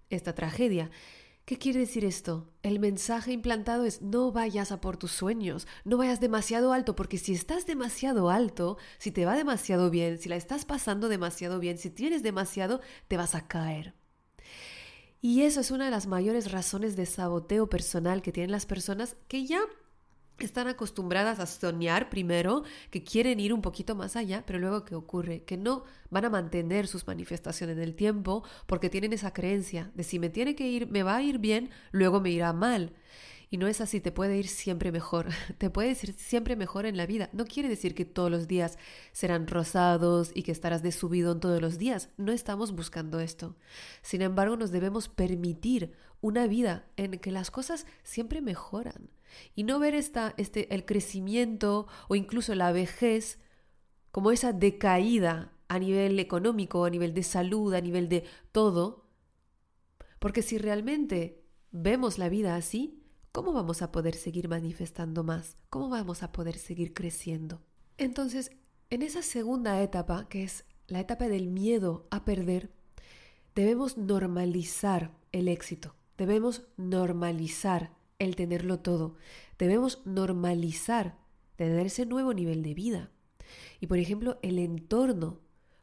esta 0.10 0.34
tragedia. 0.34 0.92
¿Qué 1.48 1.58
quiere 1.58 1.80
decir 1.80 2.04
esto? 2.04 2.52
El 2.62 2.78
mensaje 2.78 3.32
implantado 3.32 3.86
es 3.86 4.02
no 4.02 4.34
vayas 4.34 4.74
a 4.74 4.82
por 4.82 4.98
tus 4.98 5.12
sueños, 5.14 5.66
no 5.86 5.96
vayas 5.96 6.20
demasiado 6.20 6.74
alto, 6.74 6.94
porque 6.94 7.18
si 7.18 7.32
estás 7.32 7.66
demasiado 7.66 8.30
alto, 8.30 8.78
si 8.98 9.12
te 9.12 9.26
va 9.26 9.34
demasiado 9.34 9.90
bien, 9.90 10.18
si 10.18 10.28
la 10.28 10.36
estás 10.36 10.66
pasando 10.66 11.08
demasiado 11.08 11.62
bien, 11.62 11.78
si 11.78 11.90
tienes 11.90 12.22
demasiado, 12.22 12.82
te 13.08 13.16
vas 13.16 13.34
a 13.34 13.48
caer. 13.48 13.94
Y 15.22 15.44
eso 15.44 15.62
es 15.62 15.72
una 15.72 15.86
de 15.86 15.92
las 15.92 16.06
mayores 16.06 16.52
razones 16.52 16.98
de 16.98 17.06
saboteo 17.06 17.70
personal 17.70 18.22
que 18.22 18.34
tienen 18.34 18.52
las 18.52 18.66
personas 18.66 19.16
que 19.30 19.46
ya 19.46 19.62
están 20.46 20.68
acostumbradas 20.68 21.40
a 21.40 21.46
soñar 21.46 22.10
primero, 22.10 22.64
que 22.92 23.04
quieren 23.04 23.40
ir 23.40 23.54
un 23.54 23.62
poquito 23.62 23.96
más 23.96 24.16
allá, 24.16 24.44
pero 24.46 24.60
luego 24.60 24.86
¿qué 24.86 24.96
ocurre? 24.96 25.44
Que 25.44 25.58
no 25.58 25.84
van 26.10 26.26
a 26.26 26.30
mantener 26.30 26.88
sus 26.88 27.08
manifestaciones 27.08 27.78
en 27.78 27.84
el 27.84 27.96
tiempo 27.96 28.44
porque 28.66 28.90
tienen 28.90 29.14
esa 29.14 29.34
creencia 29.34 29.92
de 29.96 30.04
si 30.04 30.20
me 30.20 30.30
tiene 30.30 30.56
que 30.56 30.68
ir, 30.68 30.88
me 30.90 31.04
va 31.04 31.18
a 31.18 31.22
ir 31.22 31.40
bien, 31.40 31.70
luego 31.92 32.22
me 32.22 32.30
irá 32.30 32.54
mal. 32.54 32.94
Y 33.50 33.58
no 33.58 33.68
es 33.68 33.80
así, 33.80 34.02
te 34.02 34.12
puede 34.12 34.38
ir 34.38 34.48
siempre 34.48 34.92
mejor, 34.92 35.28
te 35.58 35.70
puede 35.70 35.92
ir 35.92 36.14
siempre 36.14 36.56
mejor 36.56 36.86
en 36.86 36.98
la 36.98 37.06
vida. 37.06 37.30
No 37.34 37.46
quiere 37.46 37.70
decir 37.70 37.96
que 37.96 38.06
todos 38.06 38.30
los 38.30 38.48
días 38.48 38.78
serán 39.12 39.48
rosados 39.48 40.32
y 40.34 40.44
que 40.44 40.52
estarás 40.52 40.84
de 40.84 40.92
subidón 40.92 41.40
todos 41.40 41.62
los 41.62 41.78
días. 41.78 42.10
No 42.18 42.32
estamos 42.32 42.74
buscando 42.74 43.20
esto. 43.20 43.56
Sin 44.02 44.22
embargo, 44.22 44.58
nos 44.58 44.72
debemos 44.72 45.08
permitir 45.08 45.94
una 46.20 46.48
vida 46.48 46.88
en 46.98 47.20
que 47.20 47.32
las 47.32 47.52
cosas 47.52 47.86
siempre 48.04 48.42
mejoran 48.42 49.10
y 49.56 49.64
no 49.64 49.80
ver 49.80 49.96
esta, 49.96 50.34
este, 50.38 50.74
el 50.74 50.86
crecimiento 50.86 51.88
o 52.08 52.16
incluso 52.16 52.56
la 52.56 52.72
vejez 52.72 53.40
como 54.12 54.32
esa 54.32 54.52
decaída 54.52 55.54
a 55.68 55.80
nivel 55.80 56.20
económico, 56.20 56.86
a 56.86 56.90
nivel 56.90 57.14
de 57.14 57.24
salud, 57.24 57.74
a 57.74 57.82
nivel 57.82 58.10
de 58.10 58.24
todo. 58.52 59.06
Porque 60.20 60.42
si 60.42 60.58
realmente 60.58 61.44
vemos 61.72 62.18
la 62.18 62.30
vida 62.30 62.56
así, 62.56 63.04
¿cómo 63.32 63.54
vamos 63.54 63.82
a 63.82 63.92
poder 63.92 64.16
seguir 64.16 64.50
manifestando 64.50 65.24
más? 65.24 65.58
¿Cómo 65.70 65.90
vamos 65.90 66.24
a 66.24 66.32
poder 66.32 66.58
seguir 66.58 66.94
creciendo? 66.94 67.62
Entonces, 67.98 68.52
en 68.90 69.02
esa 69.02 69.22
segunda 69.22 69.82
etapa, 69.82 70.28
que 70.30 70.44
es 70.44 70.66
la 70.88 71.00
etapa 71.00 71.28
del 71.28 71.48
miedo 71.48 72.08
a 72.12 72.26
perder, 72.26 72.72
debemos 73.56 73.98
normalizar 73.98 75.12
el 75.32 75.48
éxito, 75.48 75.96
debemos 76.18 76.68
normalizar 76.78 77.98
el 78.20 78.36
tenerlo 78.36 78.80
todo. 78.80 79.16
Debemos 79.58 80.02
normalizar 80.06 81.18
tener 81.56 81.86
ese 81.86 82.06
nuevo 82.06 82.34
nivel 82.34 82.64
de 82.64 82.74
vida. 82.74 83.12
Y 83.80 83.88
por 83.88 83.98
ejemplo, 83.98 84.40
el 84.42 84.60
entorno 84.60 85.40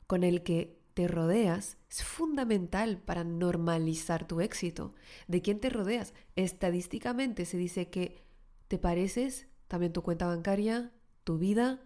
con 0.06 0.24
el 0.24 0.42
que 0.42 0.78
te 0.94 1.08
rodeas 1.08 1.76
es 1.90 2.02
fundamental 2.04 2.98
para 2.98 3.24
normalizar 3.24 4.26
tu 4.26 4.40
éxito. 4.40 4.94
¿De 5.28 5.42
quién 5.42 5.60
te 5.60 5.70
rodeas? 5.70 6.14
Estadísticamente 6.36 7.44
se 7.44 7.56
dice 7.56 7.90
que 7.90 8.24
te 8.68 8.78
pareces, 8.78 9.48
también 9.68 9.92
tu 9.92 10.02
cuenta 10.02 10.26
bancaria, 10.26 10.92
tu 11.24 11.38
vida, 11.38 11.82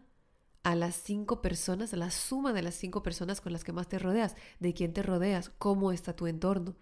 a 0.63 0.75
las 0.75 0.97
cinco 0.97 1.41
personas, 1.41 1.95
a 1.95 1.97
la 1.97 2.11
suma 2.11 2.53
de 2.53 2.63
las 2.63 2.75
cinco 2.75 3.03
personas 3.03 3.41
con 3.41 3.53
las 3.53 3.65
que 3.65 3.73
más 3.73 3.89
te 3.89 3.99
rodeas. 3.99 4.37
¿De 4.61 4.75
quién 4.75 4.93
te 4.93 5.03
rodeas? 5.03 5.51
¿Cómo 5.59 5.93
está 5.93 6.15
tu 6.15 6.27
entorno? 6.27 6.77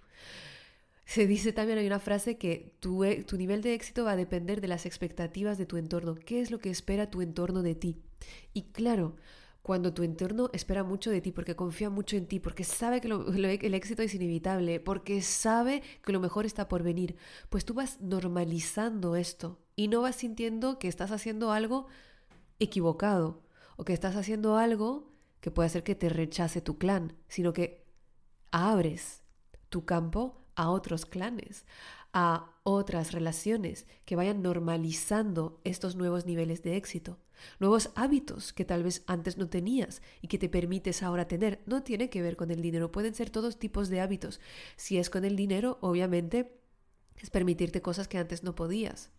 Se 1.04 1.28
dice 1.28 1.52
también, 1.52 1.78
hay 1.78 1.86
una 1.86 2.00
frase 2.00 2.36
que 2.36 2.76
tu, 2.80 3.04
e, 3.04 3.22
tu, 3.22 3.36
nivel 3.36 3.62
de 3.62 3.74
éxito 3.74 4.04
va 4.04 4.12
a 4.12 4.16
depender 4.16 4.60
de 4.60 4.66
las 4.66 4.86
expectativas 4.86 5.56
de 5.56 5.66
tu 5.66 5.76
entorno. 5.76 6.16
¿Qué 6.16 6.40
es 6.40 6.50
lo 6.50 6.58
que 6.58 6.70
espera 6.70 7.10
tu 7.10 7.22
entorno 7.22 7.62
de 7.62 7.76
ti? 7.76 8.02
Y 8.52 8.72
claro, 8.72 9.14
cuando 9.66 9.92
tu 9.92 10.04
entorno 10.04 10.48
espera 10.52 10.84
mucho 10.84 11.10
de 11.10 11.20
ti, 11.20 11.32
porque 11.32 11.56
confía 11.56 11.90
mucho 11.90 12.16
en 12.16 12.28
ti, 12.28 12.38
porque 12.38 12.62
sabe 12.62 13.00
que 13.00 13.08
el 13.66 13.74
éxito 13.74 14.02
es 14.02 14.14
inevitable, 14.14 14.78
porque 14.78 15.22
sabe 15.22 15.82
que 16.04 16.12
lo 16.12 16.20
mejor 16.20 16.46
está 16.46 16.68
por 16.68 16.84
venir, 16.84 17.16
pues 17.48 17.64
tú 17.64 17.74
vas 17.74 18.00
normalizando 18.00 19.16
esto 19.16 19.58
y 19.74 19.88
no 19.88 20.02
vas 20.02 20.14
sintiendo 20.14 20.78
que 20.78 20.86
estás 20.86 21.10
haciendo 21.10 21.50
algo 21.50 21.88
equivocado 22.60 23.42
o 23.76 23.84
que 23.84 23.92
estás 23.92 24.14
haciendo 24.14 24.56
algo 24.56 25.10
que 25.40 25.50
puede 25.50 25.66
hacer 25.66 25.82
que 25.82 25.96
te 25.96 26.10
rechace 26.10 26.60
tu 26.60 26.78
clan, 26.78 27.16
sino 27.26 27.52
que 27.52 27.88
abres 28.52 29.24
tu 29.68 29.84
campo 29.84 30.46
a 30.54 30.70
otros 30.70 31.06
clanes, 31.06 31.66
a 32.18 32.50
otras 32.62 33.12
relaciones 33.12 33.86
que 34.06 34.16
vayan 34.16 34.40
normalizando 34.40 35.60
estos 35.64 35.96
nuevos 35.96 36.24
niveles 36.24 36.62
de 36.62 36.78
éxito, 36.78 37.18
nuevos 37.60 37.90
hábitos 37.94 38.54
que 38.54 38.64
tal 38.64 38.82
vez 38.82 39.04
antes 39.06 39.36
no 39.36 39.50
tenías 39.50 40.00
y 40.22 40.28
que 40.28 40.38
te 40.38 40.48
permites 40.48 41.02
ahora 41.02 41.28
tener. 41.28 41.60
No 41.66 41.82
tiene 41.82 42.08
que 42.08 42.22
ver 42.22 42.36
con 42.36 42.50
el 42.50 42.62
dinero, 42.62 42.90
pueden 42.90 43.14
ser 43.14 43.28
todos 43.28 43.58
tipos 43.58 43.90
de 43.90 44.00
hábitos. 44.00 44.40
Si 44.76 44.96
es 44.96 45.10
con 45.10 45.26
el 45.26 45.36
dinero, 45.36 45.76
obviamente 45.82 46.58
es 47.18 47.28
permitirte 47.28 47.82
cosas 47.82 48.08
que 48.08 48.16
antes 48.16 48.42
no 48.42 48.54
podías. 48.54 49.10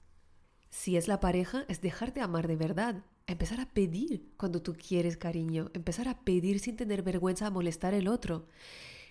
Si 0.72 0.98
es 0.98 1.08
la 1.08 1.20
pareja, 1.20 1.66
es 1.68 1.82
dejarte 1.82 2.22
amar 2.22 2.48
de 2.48 2.56
verdad, 2.56 3.04
empezar 3.28 3.60
a 3.60 3.70
pedir 3.70 4.34
cuando 4.38 4.64
tú 4.64 4.74
quieres 4.74 5.18
cariño, 5.18 5.70
empezar 5.76 6.08
a 6.08 6.22
pedir 6.22 6.60
sin 6.60 6.76
tener 6.76 7.04
vergüenza 7.04 7.46
a 7.46 7.52
molestar 7.52 7.94
al 7.94 8.08
otro. 8.08 8.48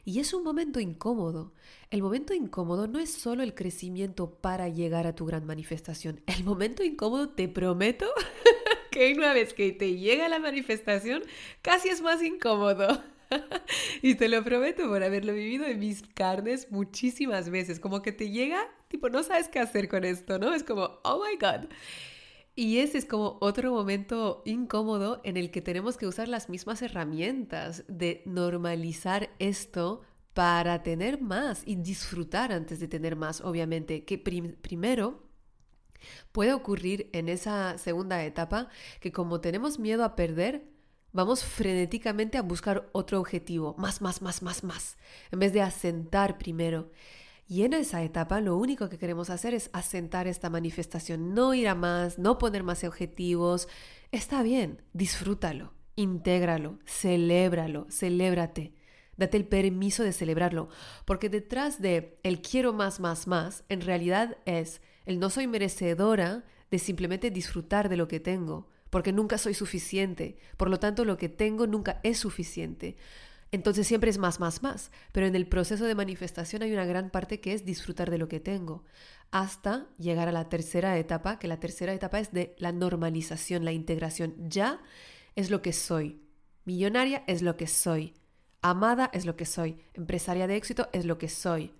Y 0.07 0.21
es 0.21 0.33
un 0.33 0.45
momento 0.45 0.79
incómodo. 0.79 1.53
El 1.91 2.01
momento 2.01 2.33
incómodo 2.33 2.87
no 2.87 3.01
es 3.01 3.11
solo 3.11 3.43
el 3.43 3.57
crecimiento 3.57 4.31
para 4.31 4.69
llegar 4.69 5.05
a 5.05 5.17
tu 5.17 5.27
gran 5.27 5.45
manifestación. 5.45 6.21
El 6.27 6.45
momento 6.45 6.85
incómodo, 6.85 7.31
te 7.31 7.49
prometo, 7.49 8.07
que 8.93 9.13
una 9.15 9.35
vez 9.35 9.53
que 9.53 9.73
te 9.73 9.97
llega 9.97 10.29
la 10.29 10.39
manifestación, 10.39 11.25
casi 11.61 11.89
es 11.89 12.03
más 12.03 12.23
incómodo. 12.23 13.03
y 14.01 14.15
te 14.15 14.29
lo 14.29 14.45
prometo 14.45 14.87
por 14.87 15.03
haberlo 15.03 15.35
vivido 15.35 15.67
en 15.67 15.81
mis 15.81 16.03
carnes 16.03 16.71
muchísimas 16.71 17.51
veces. 17.51 17.81
Como 17.81 18.01
que 18.03 18.13
te 18.13 18.31
llega, 18.31 18.65
tipo, 18.87 19.11
no 19.11 19.25
sabes 19.25 19.49
qué 19.49 19.59
hacer 19.59 19.89
con 19.89 20.05
esto, 20.05 20.39
¿no? 20.39 20.55
Es 20.55 20.63
como, 20.63 21.01
oh 21.03 21.25
my 21.25 21.37
God. 21.37 21.69
Y 22.59 22.79
ese 22.79 22.97
es 22.97 23.05
como 23.05 23.37
otro 23.43 23.71
momento 23.71 24.43
incómodo 24.47 25.21
en 25.25 25.37
el 25.37 25.51
que 25.51 25.61
tenemos 25.61 25.99
que 25.99 26.07
usar 26.07 26.27
las 26.27 26.49
mismas 26.49 26.81
herramientas 26.81 27.85
de 27.87 28.23
normalizar 28.25 29.29
esto 29.39 30.01
para 30.33 30.83
tener 30.83 31.21
más 31.21 31.63
y 31.67 31.77
disfrutar 31.77 32.53
antes 32.53 32.81
de 32.81 32.89
tener 32.89 33.15
más, 33.15 33.43
obviamente, 33.43 34.07
que 34.07 34.17
primero 34.17 35.23
puede 36.33 36.55
ocurrir 36.55 37.11
en 37.13 37.29
esa 37.29 37.77
segunda 37.77 38.25
etapa 38.25 38.69
que 39.01 39.13
como 39.13 39.43
tenemos 39.43 39.79
miedo 39.79 40.03
a 40.03 40.17
perder, 40.17 40.65
vamos 41.13 41.45
frenéticamente 41.45 42.39
a 42.39 42.43
buscar 42.43 42.89
otro 42.93 43.21
objetivo, 43.21 43.75
más, 43.77 44.01
más, 44.01 44.23
más, 44.23 44.43
más, 44.43 44.65
más, 44.65 44.97
en 45.31 45.41
vez 45.41 45.53
de 45.53 45.61
asentar 45.61 46.39
primero. 46.39 46.91
Y 47.49 47.63
en 47.63 47.75
esa 47.75 48.03
etapa 48.03 48.41
lo 48.41 48.57
único 48.57 48.89
que 48.89 48.99
queremos 48.99 49.31
hacer 49.31 49.55
es 49.55 49.71
asentar 49.73 50.27
esta 50.27 50.51
manifestación, 50.51 51.33
no 51.33 51.55
ir 51.55 51.69
a 51.69 51.77
más, 51.77 52.19
no 52.19 52.39
poner 52.39 52.65
más 52.65 52.83
objetivos. 52.83 53.69
Está 54.11 54.43
bien, 54.43 54.83
disfrútalo, 54.93 55.73
intégralo, 55.95 56.81
celébralo, 56.85 57.87
celébrate. 57.89 58.75
Date 59.17 59.37
el 59.37 59.47
permiso 59.47 60.03
de 60.03 60.13
celebrarlo, 60.13 60.69
porque 61.05 61.29
detrás 61.29 61.81
de 61.81 62.19
el 62.23 62.43
quiero 62.43 62.73
más, 62.73 63.01
más, 63.01 63.27
más, 63.27 63.65
en 63.69 63.81
realidad 63.81 64.37
es 64.45 64.83
el 65.07 65.21
no 65.21 65.31
soy 65.31 65.47
merecedora 65.47 66.45
de 66.71 66.79
simplemente 66.79 67.31
disfrutar 67.31 67.89
de 67.89 67.97
lo 67.97 68.09
que 68.09 68.21
tengo, 68.21 68.69
porque 68.91 69.13
nunca 69.13 69.39
soy 69.39 69.55
suficiente, 69.55 70.37
por 70.57 70.69
lo 70.69 70.79
tanto 70.79 71.05
lo 71.05 71.17
que 71.17 71.29
tengo 71.29 71.67
nunca 71.67 72.01
es 72.03 72.19
suficiente. 72.19 72.97
Entonces 73.53 73.87
siempre 73.87 74.11
es 74.11 74.19
más, 74.19 74.41
más, 74.41 74.63
más. 74.63 74.91
Pero 75.13 75.27
en 75.27 75.37
el 75.37 75.47
proceso 75.47 75.85
de 75.85 75.95
manifestación 75.95 76.63
hay 76.63 76.73
una 76.73 76.85
gran 76.85 77.11
parte 77.11 77.41
que 77.41 77.53
es 77.53 77.65
disfrutar 77.65 78.11
de 78.11 78.19
lo 78.19 78.29
que 78.29 78.41
tengo, 78.41 78.85
hasta 79.31 79.87
llegar 79.99 80.29
a 80.29 80.33
la 80.33 80.49
tercera 80.49 80.99
etapa, 80.99 81.39
que 81.39 81.49
la 81.49 81.61
tercera 81.61 81.93
etapa 81.93 82.19
es 82.19 82.33
de 82.33 82.55
la 82.59 82.73
normalización, 82.73 83.65
la 83.65 83.73
integración. 83.73 84.35
Ya 84.49 84.81
es 85.35 85.51
lo 85.51 85.63
que 85.63 85.73
soy. 85.73 86.21
Millonaria 86.65 87.23
es 87.27 87.43
lo 87.43 87.57
que 87.57 87.67
soy. 87.67 88.15
Amada 88.63 89.11
es 89.13 89.27
lo 89.27 89.37
que 89.37 89.47
soy. 89.47 89.79
Empresaria 89.95 90.47
de 90.47 90.57
éxito 90.57 90.89
es 90.93 91.05
lo 91.05 91.19
que 91.19 91.29
soy. 91.29 91.73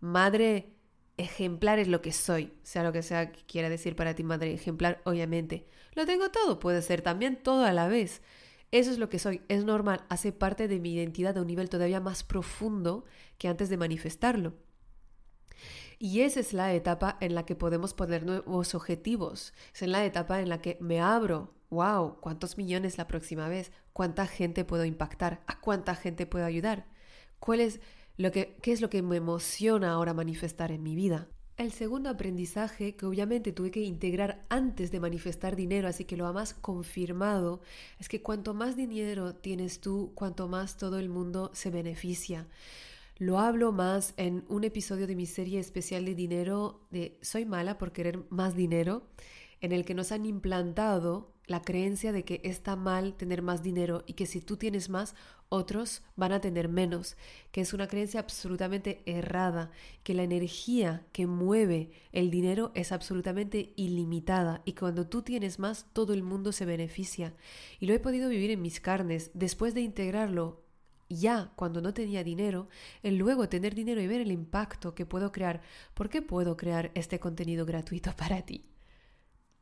Madre 0.00 0.74
ejemplar 1.16 1.80
es 1.80 1.88
lo 1.88 2.00
que 2.00 2.12
soy. 2.12 2.52
Sea 2.62 2.84
lo 2.84 2.92
que 2.92 3.02
sea 3.02 3.32
que 3.32 3.44
quiera 3.44 3.68
decir 3.68 3.96
para 3.96 4.14
ti 4.14 4.22
madre 4.22 4.54
ejemplar, 4.54 5.02
obviamente. 5.04 5.66
Lo 5.94 6.06
tengo 6.06 6.30
todo, 6.30 6.60
puede 6.60 6.80
ser 6.82 7.02
también 7.02 7.42
todo 7.42 7.64
a 7.64 7.72
la 7.72 7.88
vez. 7.88 8.22
Eso 8.70 8.90
es 8.90 8.98
lo 8.98 9.08
que 9.08 9.18
soy, 9.18 9.42
es 9.48 9.64
normal, 9.64 10.04
hace 10.10 10.32
parte 10.32 10.68
de 10.68 10.78
mi 10.78 10.92
identidad 10.92 11.36
a 11.38 11.40
un 11.40 11.46
nivel 11.46 11.70
todavía 11.70 12.00
más 12.00 12.22
profundo 12.22 13.04
que 13.38 13.48
antes 13.48 13.70
de 13.70 13.78
manifestarlo. 13.78 14.54
Y 15.98 16.20
esa 16.20 16.40
es 16.40 16.52
la 16.52 16.72
etapa 16.74 17.16
en 17.20 17.34
la 17.34 17.44
que 17.44 17.56
podemos 17.56 17.94
poner 17.94 18.24
nuevos 18.24 18.74
objetivos. 18.74 19.52
Es 19.74 19.82
en 19.82 19.92
la 19.92 20.04
etapa 20.04 20.40
en 20.40 20.48
la 20.48 20.60
que 20.60 20.78
me 20.80 21.00
abro. 21.00 21.54
¡Wow! 21.70 22.20
¿Cuántos 22.20 22.56
millones 22.56 22.98
la 22.98 23.08
próxima 23.08 23.48
vez? 23.48 23.72
¿Cuánta 23.92 24.26
gente 24.26 24.64
puedo 24.64 24.84
impactar? 24.84 25.42
¿A 25.46 25.60
cuánta 25.60 25.94
gente 25.94 26.26
puedo 26.26 26.44
ayudar? 26.44 26.86
¿Cuál 27.40 27.60
es 27.60 27.80
lo 28.16 28.30
que, 28.32 28.56
¿Qué 28.62 28.72
es 28.72 28.80
lo 28.80 28.90
que 28.90 29.02
me 29.02 29.16
emociona 29.16 29.92
ahora 29.92 30.14
manifestar 30.14 30.72
en 30.72 30.82
mi 30.82 30.94
vida? 30.94 31.28
El 31.58 31.72
segundo 31.72 32.08
aprendizaje 32.08 32.94
que 32.94 33.04
obviamente 33.04 33.50
tuve 33.50 33.72
que 33.72 33.80
integrar 33.80 34.46
antes 34.48 34.92
de 34.92 35.00
manifestar 35.00 35.56
dinero, 35.56 35.88
así 35.88 36.04
que 36.04 36.16
lo 36.16 36.28
ha 36.28 36.32
más 36.32 36.54
confirmado, 36.54 37.62
es 37.98 38.08
que 38.08 38.22
cuanto 38.22 38.54
más 38.54 38.76
dinero 38.76 39.34
tienes 39.34 39.80
tú, 39.80 40.12
cuanto 40.14 40.46
más 40.46 40.76
todo 40.76 41.00
el 41.00 41.08
mundo 41.08 41.50
se 41.54 41.70
beneficia. 41.70 42.46
Lo 43.16 43.40
hablo 43.40 43.72
más 43.72 44.14
en 44.16 44.44
un 44.48 44.62
episodio 44.62 45.08
de 45.08 45.16
mi 45.16 45.26
serie 45.26 45.58
especial 45.58 46.04
de 46.04 46.14
dinero 46.14 46.86
de 46.92 47.18
Soy 47.22 47.44
mala 47.44 47.76
por 47.76 47.90
querer 47.90 48.22
más 48.30 48.54
dinero, 48.54 49.08
en 49.60 49.72
el 49.72 49.84
que 49.84 49.94
nos 49.94 50.12
han 50.12 50.26
implantado 50.26 51.34
la 51.48 51.62
creencia 51.62 52.12
de 52.12 52.24
que 52.24 52.40
está 52.44 52.76
mal 52.76 53.14
tener 53.14 53.42
más 53.42 53.62
dinero 53.62 54.04
y 54.06 54.12
que 54.12 54.26
si 54.26 54.40
tú 54.40 54.56
tienes 54.56 54.88
más, 54.90 55.16
otros 55.48 56.02
van 56.14 56.32
a 56.32 56.40
tener 56.40 56.68
menos, 56.68 57.16
que 57.50 57.62
es 57.62 57.72
una 57.72 57.88
creencia 57.88 58.20
absolutamente 58.20 59.02
errada, 59.06 59.70
que 60.02 60.14
la 60.14 60.22
energía 60.22 61.06
que 61.12 61.26
mueve 61.26 61.90
el 62.12 62.30
dinero 62.30 62.70
es 62.74 62.92
absolutamente 62.92 63.72
ilimitada 63.76 64.62
y 64.66 64.74
cuando 64.74 65.06
tú 65.08 65.22
tienes 65.22 65.58
más, 65.58 65.86
todo 65.92 66.12
el 66.12 66.22
mundo 66.22 66.52
se 66.52 66.66
beneficia. 66.66 67.34
Y 67.80 67.86
lo 67.86 67.94
he 67.94 67.98
podido 67.98 68.28
vivir 68.28 68.50
en 68.50 68.62
mis 68.62 68.80
carnes 68.80 69.30
después 69.32 69.74
de 69.74 69.80
integrarlo 69.80 70.62
ya 71.08 71.52
cuando 71.56 71.80
no 71.80 71.94
tenía 71.94 72.22
dinero, 72.22 72.68
el 73.02 73.16
luego 73.16 73.48
tener 73.48 73.74
dinero 73.74 74.02
y 74.02 74.06
ver 74.06 74.20
el 74.20 74.30
impacto 74.30 74.94
que 74.94 75.06
puedo 75.06 75.32
crear. 75.32 75.62
¿Por 75.94 76.10
qué 76.10 76.20
puedo 76.20 76.58
crear 76.58 76.90
este 76.94 77.18
contenido 77.18 77.64
gratuito 77.64 78.12
para 78.16 78.42
ti? 78.42 78.66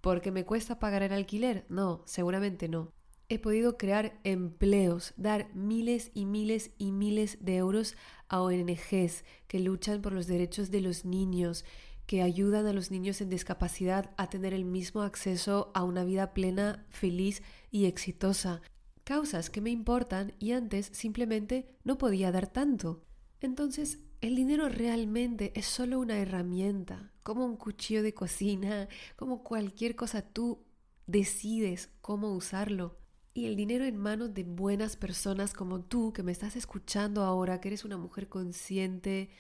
¿Porque 0.06 0.30
me 0.30 0.44
cuesta 0.44 0.78
pagar 0.78 1.02
el 1.02 1.12
alquiler? 1.12 1.66
No, 1.68 2.02
seguramente 2.04 2.68
no. 2.68 2.92
He 3.28 3.40
podido 3.40 3.76
crear 3.76 4.20
empleos, 4.22 5.12
dar 5.16 5.52
miles 5.52 6.12
y 6.14 6.26
miles 6.26 6.70
y 6.78 6.92
miles 6.92 7.44
de 7.44 7.56
euros 7.56 7.96
a 8.28 8.40
ONGs 8.40 9.24
que 9.48 9.58
luchan 9.58 10.02
por 10.02 10.12
los 10.12 10.28
derechos 10.28 10.70
de 10.70 10.80
los 10.80 11.04
niños, 11.04 11.64
que 12.06 12.22
ayudan 12.22 12.66
a 12.66 12.72
los 12.72 12.92
niños 12.92 13.20
en 13.20 13.30
discapacidad 13.30 14.12
a 14.16 14.30
tener 14.30 14.54
el 14.54 14.64
mismo 14.64 15.02
acceso 15.02 15.72
a 15.74 15.82
una 15.82 16.04
vida 16.04 16.34
plena, 16.34 16.86
feliz 16.88 17.42
y 17.72 17.86
exitosa. 17.86 18.62
Causas 19.02 19.50
que 19.50 19.60
me 19.60 19.70
importan 19.70 20.34
y 20.38 20.52
antes 20.52 20.88
simplemente 20.92 21.66
no 21.82 21.98
podía 21.98 22.30
dar 22.30 22.46
tanto. 22.46 23.02
Entonces, 23.40 23.98
el 24.20 24.34
dinero 24.34 24.68
realmente 24.68 25.52
es 25.54 25.66
solo 25.66 25.98
una 26.00 26.18
herramienta, 26.18 27.12
como 27.22 27.44
un 27.44 27.56
cuchillo 27.56 28.02
de 28.02 28.14
cocina, 28.14 28.88
como 29.16 29.42
cualquier 29.42 29.96
cosa, 29.96 30.22
tú 30.22 30.64
decides 31.06 31.90
cómo 32.00 32.32
usarlo. 32.32 32.98
Y 33.34 33.46
el 33.46 33.56
dinero 33.56 33.84
en 33.84 33.96
manos 33.96 34.32
de 34.32 34.44
buenas 34.44 34.96
personas 34.96 35.52
como 35.52 35.82
tú, 35.82 36.12
que 36.12 36.22
me 36.22 36.32
estás 36.32 36.56
escuchando 36.56 37.22
ahora, 37.22 37.60
que 37.60 37.68
eres 37.68 37.84
una 37.84 37.98
mujer 37.98 38.28
consciente, 38.28 39.30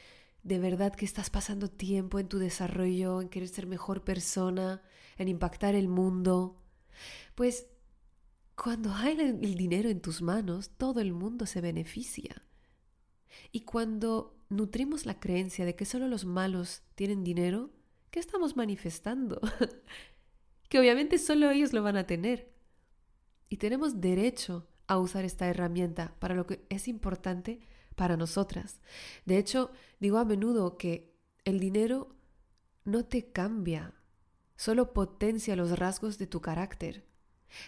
de 0.42 0.58
verdad 0.58 0.94
que 0.94 1.06
estás 1.06 1.30
pasando 1.30 1.68
tiempo 1.68 2.18
en 2.18 2.28
tu 2.28 2.38
desarrollo, 2.38 3.20
en 3.22 3.28
querer 3.28 3.48
ser 3.48 3.66
mejor 3.66 4.04
persona, 4.04 4.82
en 5.16 5.28
impactar 5.28 5.74
el 5.74 5.88
mundo, 5.88 6.62
pues 7.34 7.66
cuando 8.54 8.92
hay 8.94 9.18
el 9.18 9.54
dinero 9.54 9.88
en 9.88 10.00
tus 10.00 10.22
manos, 10.22 10.70
todo 10.76 11.00
el 11.00 11.12
mundo 11.12 11.46
se 11.46 11.60
beneficia. 11.60 12.42
Y 13.52 13.62
cuando 13.62 14.35
nutrimos 14.48 15.06
la 15.06 15.18
creencia 15.18 15.64
de 15.64 15.74
que 15.74 15.84
solo 15.84 16.08
los 16.08 16.24
malos 16.24 16.82
tienen 16.94 17.24
dinero, 17.24 17.70
¿qué 18.10 18.20
estamos 18.20 18.56
manifestando? 18.56 19.40
que 20.68 20.78
obviamente 20.78 21.18
solo 21.18 21.50
ellos 21.50 21.72
lo 21.72 21.82
van 21.82 21.96
a 21.96 22.06
tener. 22.06 22.52
Y 23.48 23.58
tenemos 23.58 24.00
derecho 24.00 24.68
a 24.86 24.98
usar 24.98 25.24
esta 25.24 25.48
herramienta 25.48 26.14
para 26.18 26.34
lo 26.34 26.46
que 26.46 26.64
es 26.68 26.88
importante 26.88 27.60
para 27.94 28.16
nosotras. 28.16 28.80
De 29.24 29.38
hecho, 29.38 29.70
digo 30.00 30.18
a 30.18 30.24
menudo 30.24 30.76
que 30.76 31.16
el 31.44 31.60
dinero 31.60 32.16
no 32.84 33.04
te 33.04 33.30
cambia, 33.30 33.94
solo 34.56 34.92
potencia 34.92 35.56
los 35.56 35.78
rasgos 35.78 36.18
de 36.18 36.26
tu 36.26 36.40
carácter. 36.40 37.04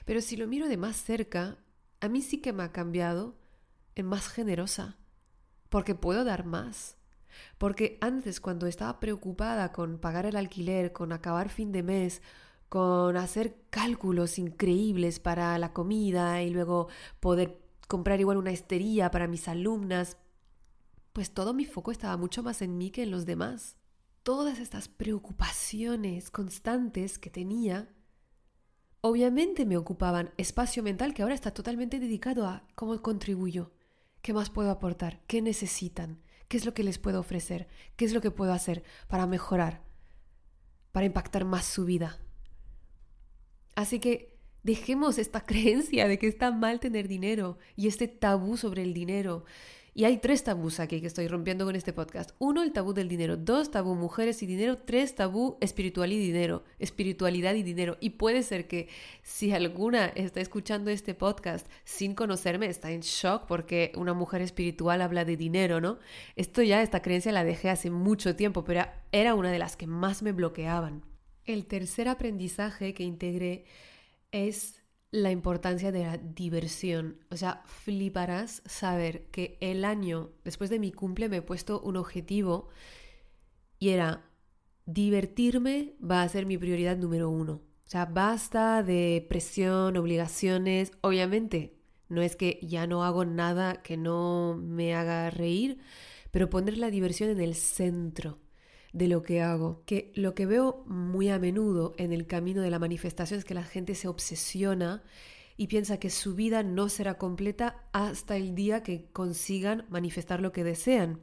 Pero 0.05 0.21
si 0.21 0.37
lo 0.37 0.47
miro 0.47 0.69
de 0.69 0.77
más 0.77 0.97
cerca, 0.97 1.59
a 2.01 2.09
mí 2.09 2.23
sí 2.23 2.41
que 2.41 2.53
me 2.53 2.63
ha 2.63 2.73
cambiado 2.73 3.37
en 3.95 4.07
más 4.07 4.29
generosa, 4.29 4.98
porque 5.69 5.95
puedo 5.95 6.25
dar 6.25 6.45
más. 6.45 6.97
Porque 7.59 7.99
antes, 8.01 8.41
cuando 8.41 8.67
estaba 8.67 9.01
preocupada 9.01 9.73
con 9.73 9.99
pagar 9.99 10.27
el 10.27 10.37
alquiler, 10.37 10.93
con 10.93 11.13
acabar 11.13 11.51
fin 11.51 11.73
de 11.73 11.83
mes, 11.83 12.23
con 12.69 13.17
hacer 13.17 13.57
cálculos 13.71 14.39
increíbles 14.39 15.21
para 15.21 15.57
la 15.59 15.73
comida 15.73 16.43
y 16.43 16.51
luego 16.51 16.89
poder 17.21 17.61
comprar 17.87 18.21
igual 18.21 18.37
una 18.37 18.51
estería 18.51 19.11
para 19.11 19.27
mis 19.27 19.49
alumnas, 19.49 20.19
pues 21.13 21.33
todo 21.33 21.55
mi 21.55 21.65
foco 21.65 21.91
estaba 21.91 22.17
mucho 22.17 22.43
más 22.43 22.63
en 22.63 22.77
mí 22.77 22.91
que 22.91 23.03
en 23.03 23.11
los 23.11 23.25
demás. 23.27 23.77
Todas 24.23 24.59
estas 24.59 24.89
preocupaciones 24.89 26.31
constantes 26.31 27.19
que 27.19 27.31
tenía, 27.31 27.89
obviamente 29.01 29.65
me 29.65 29.79
ocupaban 29.79 30.33
espacio 30.37 30.83
mental 30.83 31.15
que 31.15 31.23
ahora 31.23 31.35
está 31.35 31.53
totalmente 31.53 31.99
dedicado 31.99 32.47
a 32.47 32.63
cómo 32.75 33.01
contribuyo, 33.01 33.73
¿Qué 34.23 34.33
más 34.33 34.51
puedo 34.51 34.71
aportar? 34.71 35.21
¿Qué 35.27 35.43
necesitan? 35.43 36.21
¿Qué 36.49 36.57
es 36.57 36.65
lo 36.65 36.75
que 36.75 36.83
les 36.83 36.99
puedo 36.99 37.21
ofrecer? 37.21 37.69
¿Qué 37.97 38.05
es 38.05 38.13
lo 38.13 38.21
que 38.21 38.31
puedo 38.31 38.53
hacer 38.53 38.83
para 39.07 39.27
mejorar? 39.27 39.83
Para 40.93 41.07
impactar 41.07 41.45
más 41.45 41.65
su 41.65 41.85
vida. 41.85 42.19
Así 43.75 44.01
que 44.01 44.37
dejemos 44.63 45.19
esta 45.19 45.41
creencia 45.47 46.09
de 46.09 46.19
que 46.19 46.27
está 46.27 46.51
mal 46.51 46.81
tener 46.81 47.07
dinero 47.09 47.59
y 47.77 47.87
este 47.87 48.09
tabú 48.09 48.57
sobre 48.57 48.83
el 48.83 48.95
dinero 48.95 49.45
y 49.95 50.05
hay 50.05 50.19
tres 50.19 50.45
tabús 50.45 50.81
aquí 50.81 51.01
que 51.01 51.07
estoy 51.07 51.29
rompiendo 51.29 51.65
con 51.65 51.75
este 51.75 51.93
podcast. 51.93 52.31
Uno, 52.39 52.63
el 52.63 52.73
tabú 52.73 52.95
del 52.95 53.09
dinero. 53.09 53.37
Dos, 53.37 53.71
tabú 53.71 53.95
mujeres 53.95 54.43
y 54.43 54.47
dinero. 54.47 54.79
Tres, 54.79 55.15
tabú 55.15 55.57
espiritual 55.61 56.13
y 56.13 56.19
dinero. 56.19 56.65
Espiritualidad 56.79 57.55
y 57.55 57.63
dinero. 57.63 57.97
Y 58.01 58.11
puede 58.11 58.43
ser 58.43 58.69
que 58.69 58.89
si 59.23 59.53
alguna 59.53 60.07
está 60.07 60.41
escuchando 60.41 60.91
este 60.91 61.15
podcast 61.15 61.67
sin 61.85 62.15
conocerme, 62.15 62.67
está 62.67 62.91
en 62.91 63.01
shock 63.01 63.47
porque 63.47 63.93
una 63.97 64.15
mujer 64.15 64.43
espiritual 64.43 65.03
habla 65.03 65.25
de 65.25 65.37
dinero, 65.37 65.81
¿no? 65.81 65.99
Esto 66.37 66.63
ya, 66.63 66.83
esta 66.83 67.03
creencia 67.03 67.33
la 67.33 67.45
dejé 67.45 67.71
hace 67.71 67.91
mucho 67.91 68.37
tiempo, 68.37 68.65
pero 68.65 68.85
era 69.11 69.35
una 69.35 69.51
de 69.51 69.59
las 69.59 69.77
que 69.77 69.87
más 69.87 70.23
me 70.23 70.33
bloqueaban. 70.33 71.03
El 71.45 71.67
tercer 71.67 72.09
aprendizaje 72.09 72.95
que 72.95 73.05
integré 73.05 73.65
es 74.31 74.78
la 75.11 75.31
importancia 75.31 75.93
de 75.93 76.05
la 76.05 76.19
diversión. 76.19 77.19
O 77.31 77.37
sea, 77.37 77.63
fliparás 77.67 78.63
saber 78.67 79.27
que 79.31 79.59
el 79.61 79.85
año 79.85 80.31
después 80.45 80.71
de 80.71 80.79
mi 80.79 80.93
cumple 80.93 81.29
me 81.29 81.39
he 81.39 81.43
puesto 81.43 81.81
un 81.81 81.97
objetivo 81.97 82.69
y 83.79 83.91
era 83.91 84.25
divertirme 84.87 85.95
va 86.03 86.23
a 86.23 86.29
ser 86.29 86.47
mi 86.47 86.59
prioridad 86.59 86.97
número 86.97 87.31
uno. 87.31 87.63
O 87.87 87.91
sea, 87.91 88.05
basta 88.05 88.83
de 88.83 89.25
presión, 89.29 89.97
obligaciones. 89.97 90.93
Obviamente, 91.01 91.79
no 92.09 92.23
es 92.23 92.37
que 92.37 92.59
ya 92.63 92.87
no 92.87 93.05
hago 93.05 93.25
nada 93.25 93.83
que 93.83 93.97
no 93.97 94.59
me 94.61 94.95
haga 94.95 95.31
reír, 95.31 95.79
pero 96.31 96.51
poner 96.51 96.77
la 96.79 96.91
diversión 96.91 97.31
en 97.31 97.41
el 97.41 97.55
centro 97.55 98.39
de 98.93 99.09
lo 99.09 99.23
que 99.23 99.43
hago. 99.43 99.83
Que 99.87 100.13
lo 100.15 100.35
que 100.35 100.47
veo 100.47 100.85
muy 100.87 101.29
a 101.29 101.39
menudo 101.39 101.95
en 101.99 102.13
el 102.13 102.27
camino 102.27 102.63
de 102.63 102.71
la 102.71 102.79
manifestación 102.79 103.39
es 103.39 103.45
que 103.45 103.55
la 103.55 103.65
gente 103.65 103.95
se 103.95 104.09
obsesiona 104.09 105.03
y 105.57 105.67
piensa 105.67 105.99
que 105.99 106.11
su 106.11 106.35
vida 106.35 106.63
no 106.63 106.89
será 106.89 107.19
completa 107.19 107.89
hasta 107.93 108.37
el 108.37 108.55
día 108.55 108.83
que 108.83 109.11
consigan 109.13 109.87
manifestar 109.89 110.41
lo 110.41 110.53
que 110.53 110.65
desean. 110.65 111.21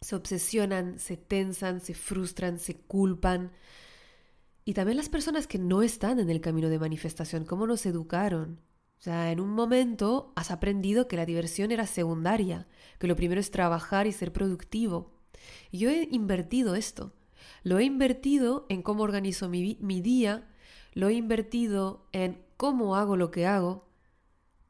Se 0.00 0.14
obsesionan, 0.14 0.98
se 0.98 1.16
tensan, 1.16 1.80
se 1.80 1.94
frustran, 1.94 2.58
se 2.58 2.76
culpan. 2.76 3.52
Y 4.64 4.74
también 4.74 4.96
las 4.96 5.08
personas 5.08 5.46
que 5.46 5.58
no 5.58 5.82
están 5.82 6.20
en 6.20 6.28
el 6.28 6.40
camino 6.40 6.68
de 6.68 6.78
manifestación, 6.78 7.44
¿cómo 7.44 7.66
nos 7.66 7.86
educaron? 7.86 8.60
O 8.98 9.02
sea, 9.02 9.32
en 9.32 9.40
un 9.40 9.50
momento 9.50 10.32
has 10.36 10.50
aprendido 10.50 11.08
que 11.08 11.16
la 11.16 11.26
diversión 11.26 11.72
era 11.72 11.86
secundaria, 11.86 12.68
que 13.00 13.08
lo 13.08 13.16
primero 13.16 13.40
es 13.40 13.50
trabajar 13.50 14.06
y 14.06 14.12
ser 14.12 14.32
productivo. 14.32 15.21
Yo 15.72 15.90
he 15.90 16.08
invertido 16.10 16.74
esto. 16.74 17.12
Lo 17.62 17.78
he 17.78 17.84
invertido 17.84 18.66
en 18.68 18.82
cómo 18.82 19.02
organizo 19.02 19.48
mi, 19.48 19.76
mi 19.80 20.00
día, 20.00 20.48
lo 20.94 21.08
he 21.08 21.14
invertido 21.14 22.06
en 22.12 22.42
cómo 22.56 22.96
hago 22.96 23.16
lo 23.16 23.30
que 23.30 23.46
hago, 23.46 23.92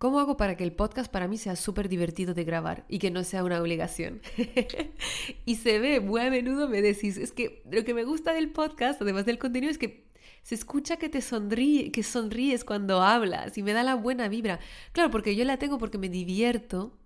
¿Cómo 0.03 0.19
hago 0.19 0.37
para 0.37 0.57
que 0.57 0.65
el 0.65 0.73
podcast 0.73 1.13
para 1.13 1.29
mí 1.29 1.39
sea 1.39 1.55
súper 1.55 1.89
divertido 1.89 2.35
de 2.35 2.43
grabar 2.43 2.85
y 2.89 2.99
que 2.99 3.13
no 3.13 3.23
sea 3.23 3.45
una 3.45 3.63
obligación? 3.63 4.21
y 5.47 5.55
se 5.55 5.79
ve, 5.79 6.01
muy 6.01 6.21
a 6.21 6.29
menudo 6.29 6.69
me 6.69 6.83
decís, 6.83 7.17
es 7.17 7.31
que 7.31 7.63
lo 7.71 7.85
que 7.85 7.95
me 7.95 8.03
gusta 8.03 8.33
del 8.33 8.51
podcast, 8.51 9.01
además 9.01 9.27
del 9.27 9.39
contenido, 9.39 9.71
es 9.71 9.79
que 9.79 10.09
se 10.43 10.57
escucha 10.57 10.97
que 10.97 11.09
te 11.09 11.21
sonríe, 11.21 11.93
que 11.93 12.03
sonríes 12.03 12.65
cuando 12.65 13.01
hablas 13.01 13.57
y 13.57 13.63
me 13.63 13.75
da 13.75 13.85
la 13.85 13.95
buena 13.95 14.27
vibra. 14.27 14.59
Claro, 14.91 15.13
porque 15.13 15.37
yo 15.37 15.45
la 15.45 15.57
tengo 15.59 15.79
porque 15.79 15.99
me 15.99 16.09
divierto 16.09 16.99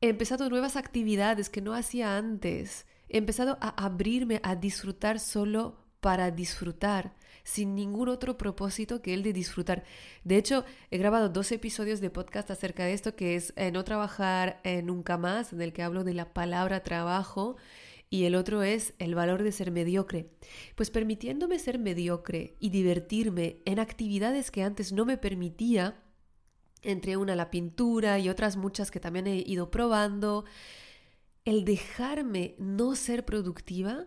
He 0.00 0.08
empezado 0.08 0.50
nuevas 0.50 0.76
actividades 0.76 1.48
que 1.48 1.62
no 1.62 1.72
hacía 1.72 2.18
antes. 2.18 2.86
He 3.08 3.16
empezado 3.16 3.56
a 3.60 3.68
abrirme 3.84 4.40
a 4.42 4.54
disfrutar 4.54 5.18
solo 5.18 5.78
para 6.00 6.30
disfrutar, 6.30 7.14
sin 7.44 7.74
ningún 7.74 8.08
otro 8.08 8.36
propósito 8.36 9.00
que 9.00 9.14
el 9.14 9.22
de 9.22 9.32
disfrutar. 9.32 9.84
De 10.22 10.36
hecho, 10.36 10.64
he 10.90 10.98
grabado 10.98 11.30
dos 11.30 11.50
episodios 11.50 12.00
de 12.00 12.10
podcast 12.10 12.50
acerca 12.50 12.84
de 12.84 12.92
esto, 12.92 13.16
que 13.16 13.36
es 13.36 13.54
eh, 13.56 13.72
No 13.72 13.84
trabajar 13.84 14.60
eh, 14.64 14.82
nunca 14.82 15.16
más, 15.16 15.52
en 15.52 15.62
el 15.62 15.72
que 15.72 15.82
hablo 15.82 16.04
de 16.04 16.14
la 16.14 16.34
palabra 16.34 16.82
trabajo, 16.82 17.56
y 18.10 18.24
el 18.24 18.34
otro 18.34 18.62
es 18.62 18.94
el 18.98 19.14
valor 19.14 19.42
de 19.42 19.50
ser 19.50 19.70
mediocre. 19.70 20.30
Pues 20.74 20.90
permitiéndome 20.90 21.58
ser 21.58 21.78
mediocre 21.78 22.54
y 22.60 22.68
divertirme 22.68 23.62
en 23.64 23.78
actividades 23.78 24.50
que 24.50 24.62
antes 24.62 24.92
no 24.92 25.06
me 25.06 25.16
permitía, 25.16 25.96
entre 26.86 27.16
una 27.16 27.36
la 27.36 27.50
pintura 27.50 28.18
y 28.18 28.28
otras 28.28 28.56
muchas 28.56 28.90
que 28.90 29.00
también 29.00 29.26
he 29.26 29.36
ido 29.36 29.70
probando, 29.70 30.44
el 31.44 31.64
dejarme 31.64 32.54
no 32.58 32.94
ser 32.94 33.24
productiva, 33.24 34.06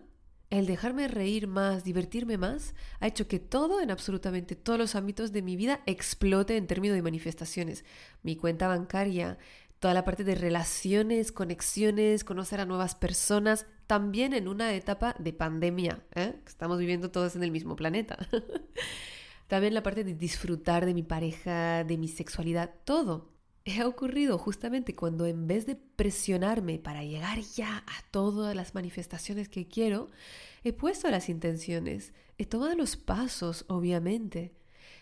el 0.50 0.66
dejarme 0.66 1.06
reír 1.06 1.46
más, 1.46 1.84
divertirme 1.84 2.36
más, 2.38 2.74
ha 2.98 3.06
hecho 3.06 3.28
que 3.28 3.38
todo, 3.38 3.80
en 3.80 3.90
absolutamente 3.90 4.56
todos 4.56 4.78
los 4.78 4.94
ámbitos 4.96 5.30
de 5.30 5.42
mi 5.42 5.56
vida, 5.56 5.80
explote 5.86 6.56
en 6.56 6.66
términos 6.66 6.96
de 6.96 7.02
manifestaciones. 7.02 7.84
Mi 8.22 8.34
cuenta 8.34 8.66
bancaria, 8.66 9.38
toda 9.78 9.94
la 9.94 10.04
parte 10.04 10.24
de 10.24 10.34
relaciones, 10.34 11.32
conexiones, 11.32 12.24
conocer 12.24 12.60
a 12.60 12.66
nuevas 12.66 12.94
personas, 12.94 13.66
también 13.86 14.34
en 14.34 14.48
una 14.48 14.74
etapa 14.74 15.14
de 15.18 15.32
pandemia. 15.32 16.04
¿eh? 16.14 16.34
Estamos 16.46 16.78
viviendo 16.78 17.10
todos 17.10 17.36
en 17.36 17.42
el 17.42 17.50
mismo 17.50 17.76
planeta. 17.76 18.18
también 19.50 19.74
la 19.74 19.82
parte 19.82 20.04
de 20.04 20.14
disfrutar 20.14 20.86
de 20.86 20.94
mi 20.94 21.02
pareja, 21.02 21.82
de 21.82 21.98
mi 21.98 22.06
sexualidad, 22.06 22.72
todo. 22.84 23.32
Ha 23.80 23.86
ocurrido 23.88 24.38
justamente 24.38 24.94
cuando 24.94 25.26
en 25.26 25.48
vez 25.48 25.66
de 25.66 25.74
presionarme 25.74 26.78
para 26.78 27.02
llegar 27.02 27.40
ya 27.40 27.78
a 27.78 28.10
todas 28.12 28.54
las 28.54 28.76
manifestaciones 28.76 29.48
que 29.48 29.66
quiero, 29.66 30.08
he 30.62 30.72
puesto 30.72 31.10
las 31.10 31.28
intenciones, 31.28 32.14
he 32.38 32.46
tomado 32.46 32.76
los 32.76 32.96
pasos, 32.96 33.64
obviamente, 33.66 34.54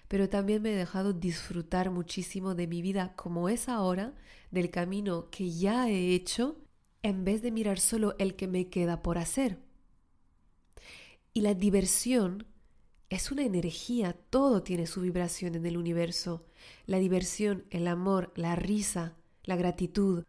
pero 0.09 0.31
también 0.31 0.63
me 0.63 0.73
he 0.73 0.77
dejado 0.77 1.13
disfrutar 1.13 1.91
muchísimo 1.91 2.55
de 2.55 2.67
mi 2.67 2.81
vida 2.81 3.13
como 3.17 3.51
es 3.51 3.69
ahora, 3.69 4.15
del 4.51 4.71
camino 4.71 5.29
que 5.31 5.51
ya 5.51 5.91
he 5.91 6.15
hecho 6.15 6.57
en 7.03 7.23
vez 7.25 7.43
de 7.43 7.51
mirar 7.51 7.79
solo 7.79 8.17
el 8.19 8.35
que 8.35 8.49
me 8.49 8.71
queda 8.71 9.03
por 9.03 9.19
hacer. 9.19 9.59
Y 11.35 11.43
la 11.43 11.53
diversión 11.53 12.47
es 13.11 13.31
una 13.31 13.43
energía, 13.43 14.15
todo 14.31 14.63
tiene 14.63 14.87
su 14.87 15.01
vibración 15.01 15.55
en 15.55 15.67
el 15.67 15.77
universo. 15.77 16.45
La 16.87 16.99
diversión, 16.99 17.65
el 17.71 17.89
amor, 17.89 18.33
la 18.37 18.57
risa, 18.57 19.17
la 19.45 19.57
gratitud, 19.57 20.25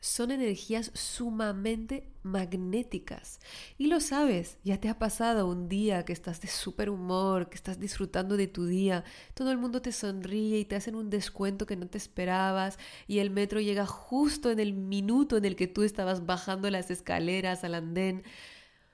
son 0.00 0.30
energías 0.30 0.90
sumamente 0.94 2.08
magnéticas. 2.22 3.40
Y 3.78 3.86
lo 3.88 4.00
sabes, 4.00 4.58
ya 4.62 4.80
te 4.80 4.88
ha 4.88 4.98
pasado 4.98 5.48
un 5.48 5.68
día 5.68 6.04
que 6.04 6.12
estás 6.12 6.40
de 6.40 6.48
súper 6.48 6.90
humor, 6.90 7.48
que 7.48 7.56
estás 7.56 7.80
disfrutando 7.80 8.36
de 8.36 8.46
tu 8.46 8.66
día, 8.66 9.04
todo 9.34 9.50
el 9.50 9.58
mundo 9.58 9.82
te 9.82 9.92
sonríe 9.92 10.58
y 10.58 10.64
te 10.64 10.76
hacen 10.76 10.94
un 10.94 11.10
descuento 11.10 11.66
que 11.66 11.76
no 11.76 11.88
te 11.88 11.98
esperabas 11.98 12.78
y 13.06 13.18
el 13.18 13.30
metro 13.30 13.60
llega 13.60 13.86
justo 13.86 14.50
en 14.50 14.60
el 14.60 14.74
minuto 14.74 15.36
en 15.36 15.44
el 15.44 15.56
que 15.56 15.66
tú 15.66 15.82
estabas 15.82 16.26
bajando 16.26 16.70
las 16.70 16.90
escaleras 16.90 17.64
al 17.64 17.74
andén. 17.74 18.22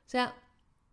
O 0.07 0.11
sea, 0.13 0.35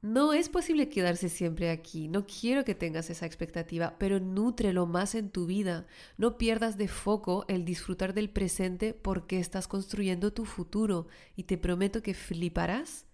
no 0.01 0.31
es 0.31 0.47
posible 0.47 0.87
quedarse 0.87 1.27
siempre 1.27 1.69
aquí, 1.69 2.07
no 2.07 2.25
quiero 2.25 2.63
que 2.63 2.73
tengas 2.73 3.09
esa 3.09 3.25
expectativa, 3.25 3.97
pero 3.99 4.19
nútrelo 4.21 4.85
más 4.85 5.13
en 5.13 5.29
tu 5.29 5.45
vida. 5.45 5.87
No 6.17 6.37
pierdas 6.37 6.77
de 6.77 6.87
foco 6.87 7.43
el 7.49 7.65
disfrutar 7.65 8.13
del 8.13 8.29
presente 8.29 8.93
porque 8.93 9.39
estás 9.39 9.67
construyendo 9.67 10.31
tu 10.31 10.45
futuro 10.45 11.07
y 11.35 11.43
te 11.43 11.57
prometo 11.57 12.01
que 12.01 12.13
fliparás 12.13 13.07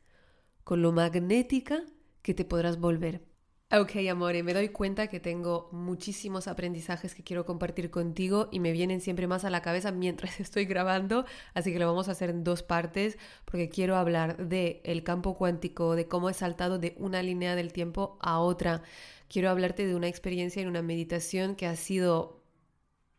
con 0.64 0.84
lo 0.84 0.92
magnética 0.92 1.84
que 2.22 2.36
te 2.36 2.46
podrás 2.46 2.80
volver. 2.80 3.35
Ok, 3.72 3.96
amore, 4.12 4.44
me 4.44 4.54
doy 4.54 4.70
cuenta 4.70 5.08
que 5.08 5.20
tengo 5.20 5.70
muchísimos 5.72 6.48
aprendizajes 6.48 7.16
que 7.16 7.24
quiero 7.24 7.46
compartir 7.46 7.90
contigo 7.90 8.48
y 8.52 8.60
me 8.60 8.72
vienen 8.72 9.02
siempre 9.02 9.26
más 9.26 9.44
a 9.44 9.50
la 9.50 9.64
cabeza 9.64 9.92
mientras 9.92 10.40
estoy 10.40 10.66
grabando, 10.66 11.26
así 11.56 11.74
que 11.74 11.80
lo 11.80 11.88
vamos 11.88 12.08
a 12.08 12.12
hacer 12.12 12.30
en 12.30 12.44
dos 12.44 12.62
partes 12.62 13.18
porque 13.44 13.68
quiero 13.68 13.96
hablar 13.98 14.38
de 14.38 14.82
el 14.86 15.04
campo 15.04 15.36
cuántico, 15.36 15.96
de 15.96 16.08
cómo 16.08 16.30
he 16.30 16.34
saltado 16.36 16.78
de 16.78 16.96
una 17.00 17.24
línea 17.24 17.56
del 17.56 17.74
tiempo 17.74 18.18
a 18.22 18.40
otra. 18.40 18.84
Quiero 19.30 19.50
hablarte 19.50 19.88
de 19.88 19.96
una 19.96 20.08
experiencia 20.08 20.62
en 20.62 20.68
una 20.68 20.84
meditación 20.84 21.56
que 21.56 21.66
ha 21.66 21.76
sido 21.76 22.44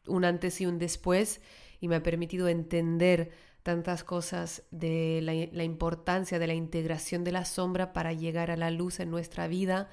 un 0.06 0.24
antes 0.24 0.60
y 0.60 0.66
un 0.66 0.78
después 0.78 1.40
y 1.80 1.88
me 1.88 1.96
ha 1.96 2.02
permitido 2.04 2.46
entender 2.48 3.30
tantas 3.64 4.04
cosas 4.04 4.62
de 4.70 5.20
la, 5.22 5.32
la 5.52 5.64
importancia 5.64 6.38
de 6.38 6.46
la 6.46 6.54
integración 6.54 7.24
de 7.24 7.32
la 7.32 7.44
sombra 7.44 7.92
para 7.92 8.12
llegar 8.12 8.52
a 8.52 8.56
la 8.56 8.70
luz 8.70 9.00
en 9.00 9.10
nuestra 9.10 9.48
vida 9.48 9.90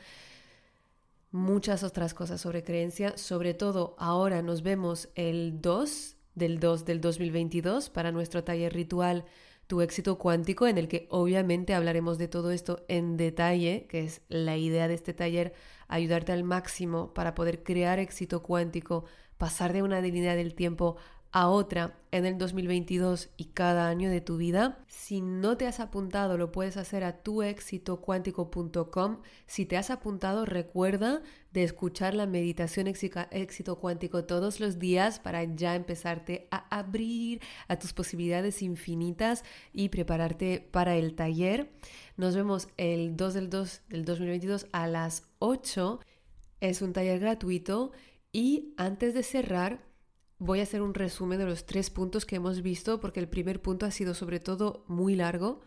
muchas 1.33 1.83
otras 1.83 2.13
cosas 2.13 2.39
sobre 2.39 2.63
creencia, 2.63 3.17
sobre 3.17 3.55
todo 3.55 3.95
ahora 3.97 4.43
nos 4.43 4.61
vemos 4.61 5.09
el 5.15 5.59
2 5.61 6.15
del 6.35 6.59
2 6.59 6.85
del 6.85 7.01
2022 7.01 7.89
para 7.89 8.11
nuestro 8.11 8.43
taller 8.43 8.71
ritual 8.71 9.25
Tu 9.65 9.81
éxito 9.81 10.19
cuántico, 10.19 10.67
en 10.67 10.77
el 10.77 10.87
que 10.87 11.07
obviamente 11.09 11.73
hablaremos 11.73 12.19
de 12.19 12.27
todo 12.27 12.51
esto 12.51 12.85
en 12.87 13.17
detalle, 13.17 13.87
que 13.89 14.01
es 14.03 14.21
la 14.29 14.57
idea 14.57 14.87
de 14.87 14.93
este 14.93 15.13
taller, 15.13 15.53
ayudarte 15.87 16.33
al 16.33 16.43
máximo 16.43 17.13
para 17.15 17.33
poder 17.33 17.63
crear 17.63 17.97
éxito 17.97 18.43
cuántico, 18.43 19.05
pasar 19.39 19.73
de 19.73 19.81
una 19.81 20.01
línea 20.01 20.35
del 20.35 20.53
tiempo 20.53 20.97
a 21.33 21.49
otra 21.49 21.99
en 22.11 22.25
el 22.27 22.37
2022 22.37 23.31
y 23.37 23.45
cada 23.45 23.89
año 23.89 24.11
de 24.11 24.21
tu 24.21 24.37
vida. 24.37 24.85
Si 24.87 25.19
no 25.19 25.57
te 25.57 25.65
has 25.65 25.79
apuntado, 25.79 26.37
lo 26.37 26.51
puedes 26.51 26.77
hacer 26.77 27.03
a 27.03 27.23
tuexitocuántico.com. 27.23 29.21
Si 29.47 29.65
te 29.65 29.75
has 29.75 29.89
apuntado, 29.89 30.45
recuerda 30.45 31.23
de 31.51 31.63
escuchar 31.63 32.13
la 32.13 32.27
meditación 32.27 32.85
éxito 32.87 33.79
cuántico 33.79 34.25
todos 34.25 34.59
los 34.59 34.77
días 34.77 35.19
para 35.19 35.43
ya 35.43 35.75
empezarte 35.75 36.47
a 36.51 36.67
abrir 36.69 37.41
a 37.67 37.77
tus 37.79 37.93
posibilidades 37.93 38.61
infinitas 38.61 39.43
y 39.73 39.89
prepararte 39.89 40.59
para 40.71 40.95
el 40.95 41.15
taller. 41.15 41.73
Nos 42.15 42.35
vemos 42.35 42.67
el 42.77 43.17
2 43.17 43.33
del 43.33 43.49
2 43.49 43.81
del 43.89 44.05
2022 44.05 44.67
a 44.71 44.85
las 44.85 45.23
8. 45.39 45.99
Es 46.61 46.83
un 46.83 46.93
taller 46.93 47.19
gratuito 47.19 47.91
y 48.31 48.75
antes 48.77 49.15
de 49.15 49.23
cerrar, 49.23 49.92
Voy 50.39 50.59
a 50.59 50.63
hacer 50.63 50.81
un 50.81 50.93
resumen 50.93 51.39
de 51.39 51.45
los 51.45 51.65
tres 51.65 51.89
puntos 51.89 52.25
que 52.25 52.35
hemos 52.35 52.61
visto 52.61 52.99
porque 52.99 53.19
el 53.19 53.29
primer 53.29 53.61
punto 53.61 53.85
ha 53.85 53.91
sido 53.91 54.13
sobre 54.13 54.39
todo 54.39 54.83
muy 54.87 55.15
largo. 55.15 55.61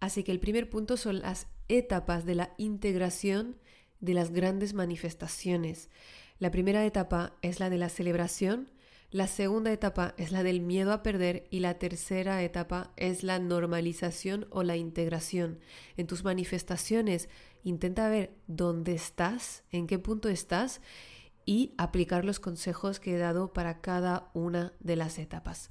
Así 0.00 0.22
que 0.22 0.32
el 0.32 0.40
primer 0.40 0.70
punto 0.70 0.96
son 0.96 1.20
las 1.20 1.46
etapas 1.68 2.24
de 2.24 2.34
la 2.34 2.54
integración 2.58 3.56
de 4.00 4.14
las 4.14 4.30
grandes 4.30 4.74
manifestaciones. 4.74 5.90
La 6.38 6.50
primera 6.50 6.84
etapa 6.84 7.36
es 7.42 7.60
la 7.60 7.70
de 7.70 7.78
la 7.78 7.88
celebración, 7.88 8.70
la 9.10 9.28
segunda 9.28 9.72
etapa 9.72 10.14
es 10.18 10.32
la 10.32 10.42
del 10.42 10.60
miedo 10.60 10.92
a 10.92 11.04
perder 11.04 11.46
y 11.48 11.60
la 11.60 11.78
tercera 11.78 12.42
etapa 12.42 12.92
es 12.96 13.22
la 13.22 13.38
normalización 13.38 14.48
o 14.50 14.64
la 14.64 14.76
integración. 14.76 15.60
En 15.96 16.08
tus 16.08 16.24
manifestaciones 16.24 17.28
intenta 17.62 18.08
ver 18.08 18.34
dónde 18.48 18.92
estás, 18.94 19.62
en 19.70 19.86
qué 19.86 20.00
punto 20.00 20.28
estás 20.28 20.80
y 21.46 21.74
aplicar 21.78 22.24
los 22.24 22.40
consejos 22.40 23.00
que 23.00 23.14
he 23.14 23.18
dado 23.18 23.52
para 23.52 23.80
cada 23.80 24.30
una 24.34 24.72
de 24.80 24.96
las 24.96 25.18
etapas. 25.18 25.70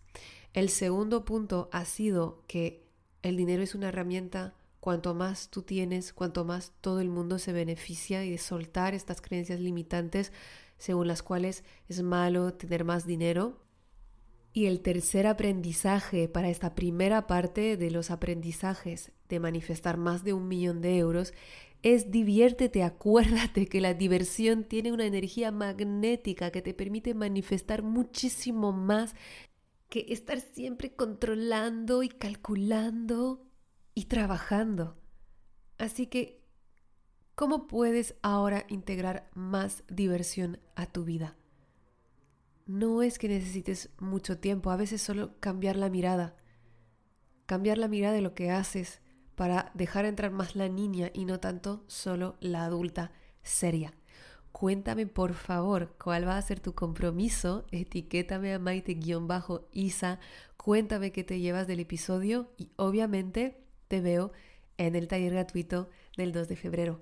El 0.53 0.69
segundo 0.69 1.25
punto 1.25 1.69
ha 1.71 1.85
sido 1.85 2.43
que 2.47 2.85
el 3.23 3.37
dinero 3.37 3.63
es 3.63 3.73
una 3.73 3.89
herramienta, 3.89 4.53
cuanto 4.79 5.15
más 5.15 5.49
tú 5.49 5.61
tienes, 5.61 6.13
cuanto 6.13 6.45
más 6.45 6.73
todo 6.81 6.99
el 6.99 7.09
mundo 7.09 7.39
se 7.39 7.53
beneficia 7.53 8.23
y 8.25 8.31
de 8.31 8.37
soltar 8.37 8.93
estas 8.93 9.21
creencias 9.21 9.59
limitantes 9.59 10.31
según 10.77 11.07
las 11.07 11.23
cuales 11.23 11.63
es 11.87 12.03
malo 12.03 12.53
tener 12.53 12.83
más 12.83 13.05
dinero. 13.05 13.61
Y 14.51 14.65
el 14.65 14.81
tercer 14.81 15.25
aprendizaje 15.25 16.27
para 16.27 16.49
esta 16.49 16.75
primera 16.75 17.25
parte 17.25 17.77
de 17.77 17.89
los 17.89 18.11
aprendizajes 18.11 19.11
de 19.29 19.39
manifestar 19.39 19.97
más 19.97 20.23
de 20.23 20.33
un 20.33 20.47
millón 20.47 20.81
de 20.81 20.97
euros 20.97 21.33
es 21.83 22.11
diviértete, 22.11 22.81
acuérdate 22.81 23.67
que 23.67 23.81
la 23.81 23.93
diversión 23.93 24.63
tiene 24.63 24.93
una 24.93 25.05
energía 25.05 25.51
magnética 25.51 26.49
que 26.49 26.61
te 26.61 26.73
permite 26.73 27.13
manifestar 27.13 27.83
muchísimo 27.83 28.71
más 28.71 29.15
que 29.89 30.05
estar 30.09 30.39
siempre 30.39 30.95
controlando 30.95 32.01
y 32.01 32.09
calculando 32.09 33.45
y 33.93 34.05
trabajando. 34.05 34.97
Así 35.77 36.07
que, 36.07 36.41
¿cómo 37.35 37.67
puedes 37.67 38.15
ahora 38.21 38.65
integrar 38.69 39.29
más 39.33 39.83
diversión 39.89 40.59
a 40.75 40.85
tu 40.85 41.03
vida? 41.03 41.35
No 42.65 43.03
es 43.03 43.19
que 43.19 43.27
necesites 43.27 43.89
mucho 43.99 44.39
tiempo, 44.39 44.71
a 44.71 44.77
veces 44.77 45.01
solo 45.01 45.37
cambiar 45.41 45.75
la 45.75 45.89
mirada. 45.89 46.37
Cambiar 47.45 47.77
la 47.77 47.89
mirada 47.89 48.15
de 48.15 48.21
lo 48.21 48.33
que 48.33 48.51
haces, 48.51 49.02
para 49.35 49.71
dejar 49.73 50.05
entrar 50.05 50.31
más 50.31 50.55
la 50.55 50.69
niña 50.69 51.09
y 51.13 51.25
no 51.25 51.39
tanto 51.39 51.83
solo 51.87 52.35
la 52.39 52.65
adulta 52.65 53.11
seria. 53.41 53.93
Cuéntame 54.51 55.07
por 55.07 55.33
favor 55.33 55.95
cuál 56.01 56.27
va 56.27 56.37
a 56.37 56.41
ser 56.41 56.59
tu 56.59 56.73
compromiso, 56.73 57.65
etiquétame 57.71 58.53
a 58.53 58.59
Maite-Isa, 58.59 60.19
cuéntame 60.57 61.11
qué 61.11 61.23
te 61.23 61.39
llevas 61.39 61.67
del 61.67 61.79
episodio 61.79 62.51
y 62.57 62.69
obviamente 62.75 63.57
te 63.87 63.99
veo 63.99 64.31
en 64.77 64.95
el 64.95 65.07
taller 65.07 65.33
gratuito 65.33 65.89
del 66.17 66.31
2 66.31 66.47
de 66.47 66.55
febrero. 66.55 67.01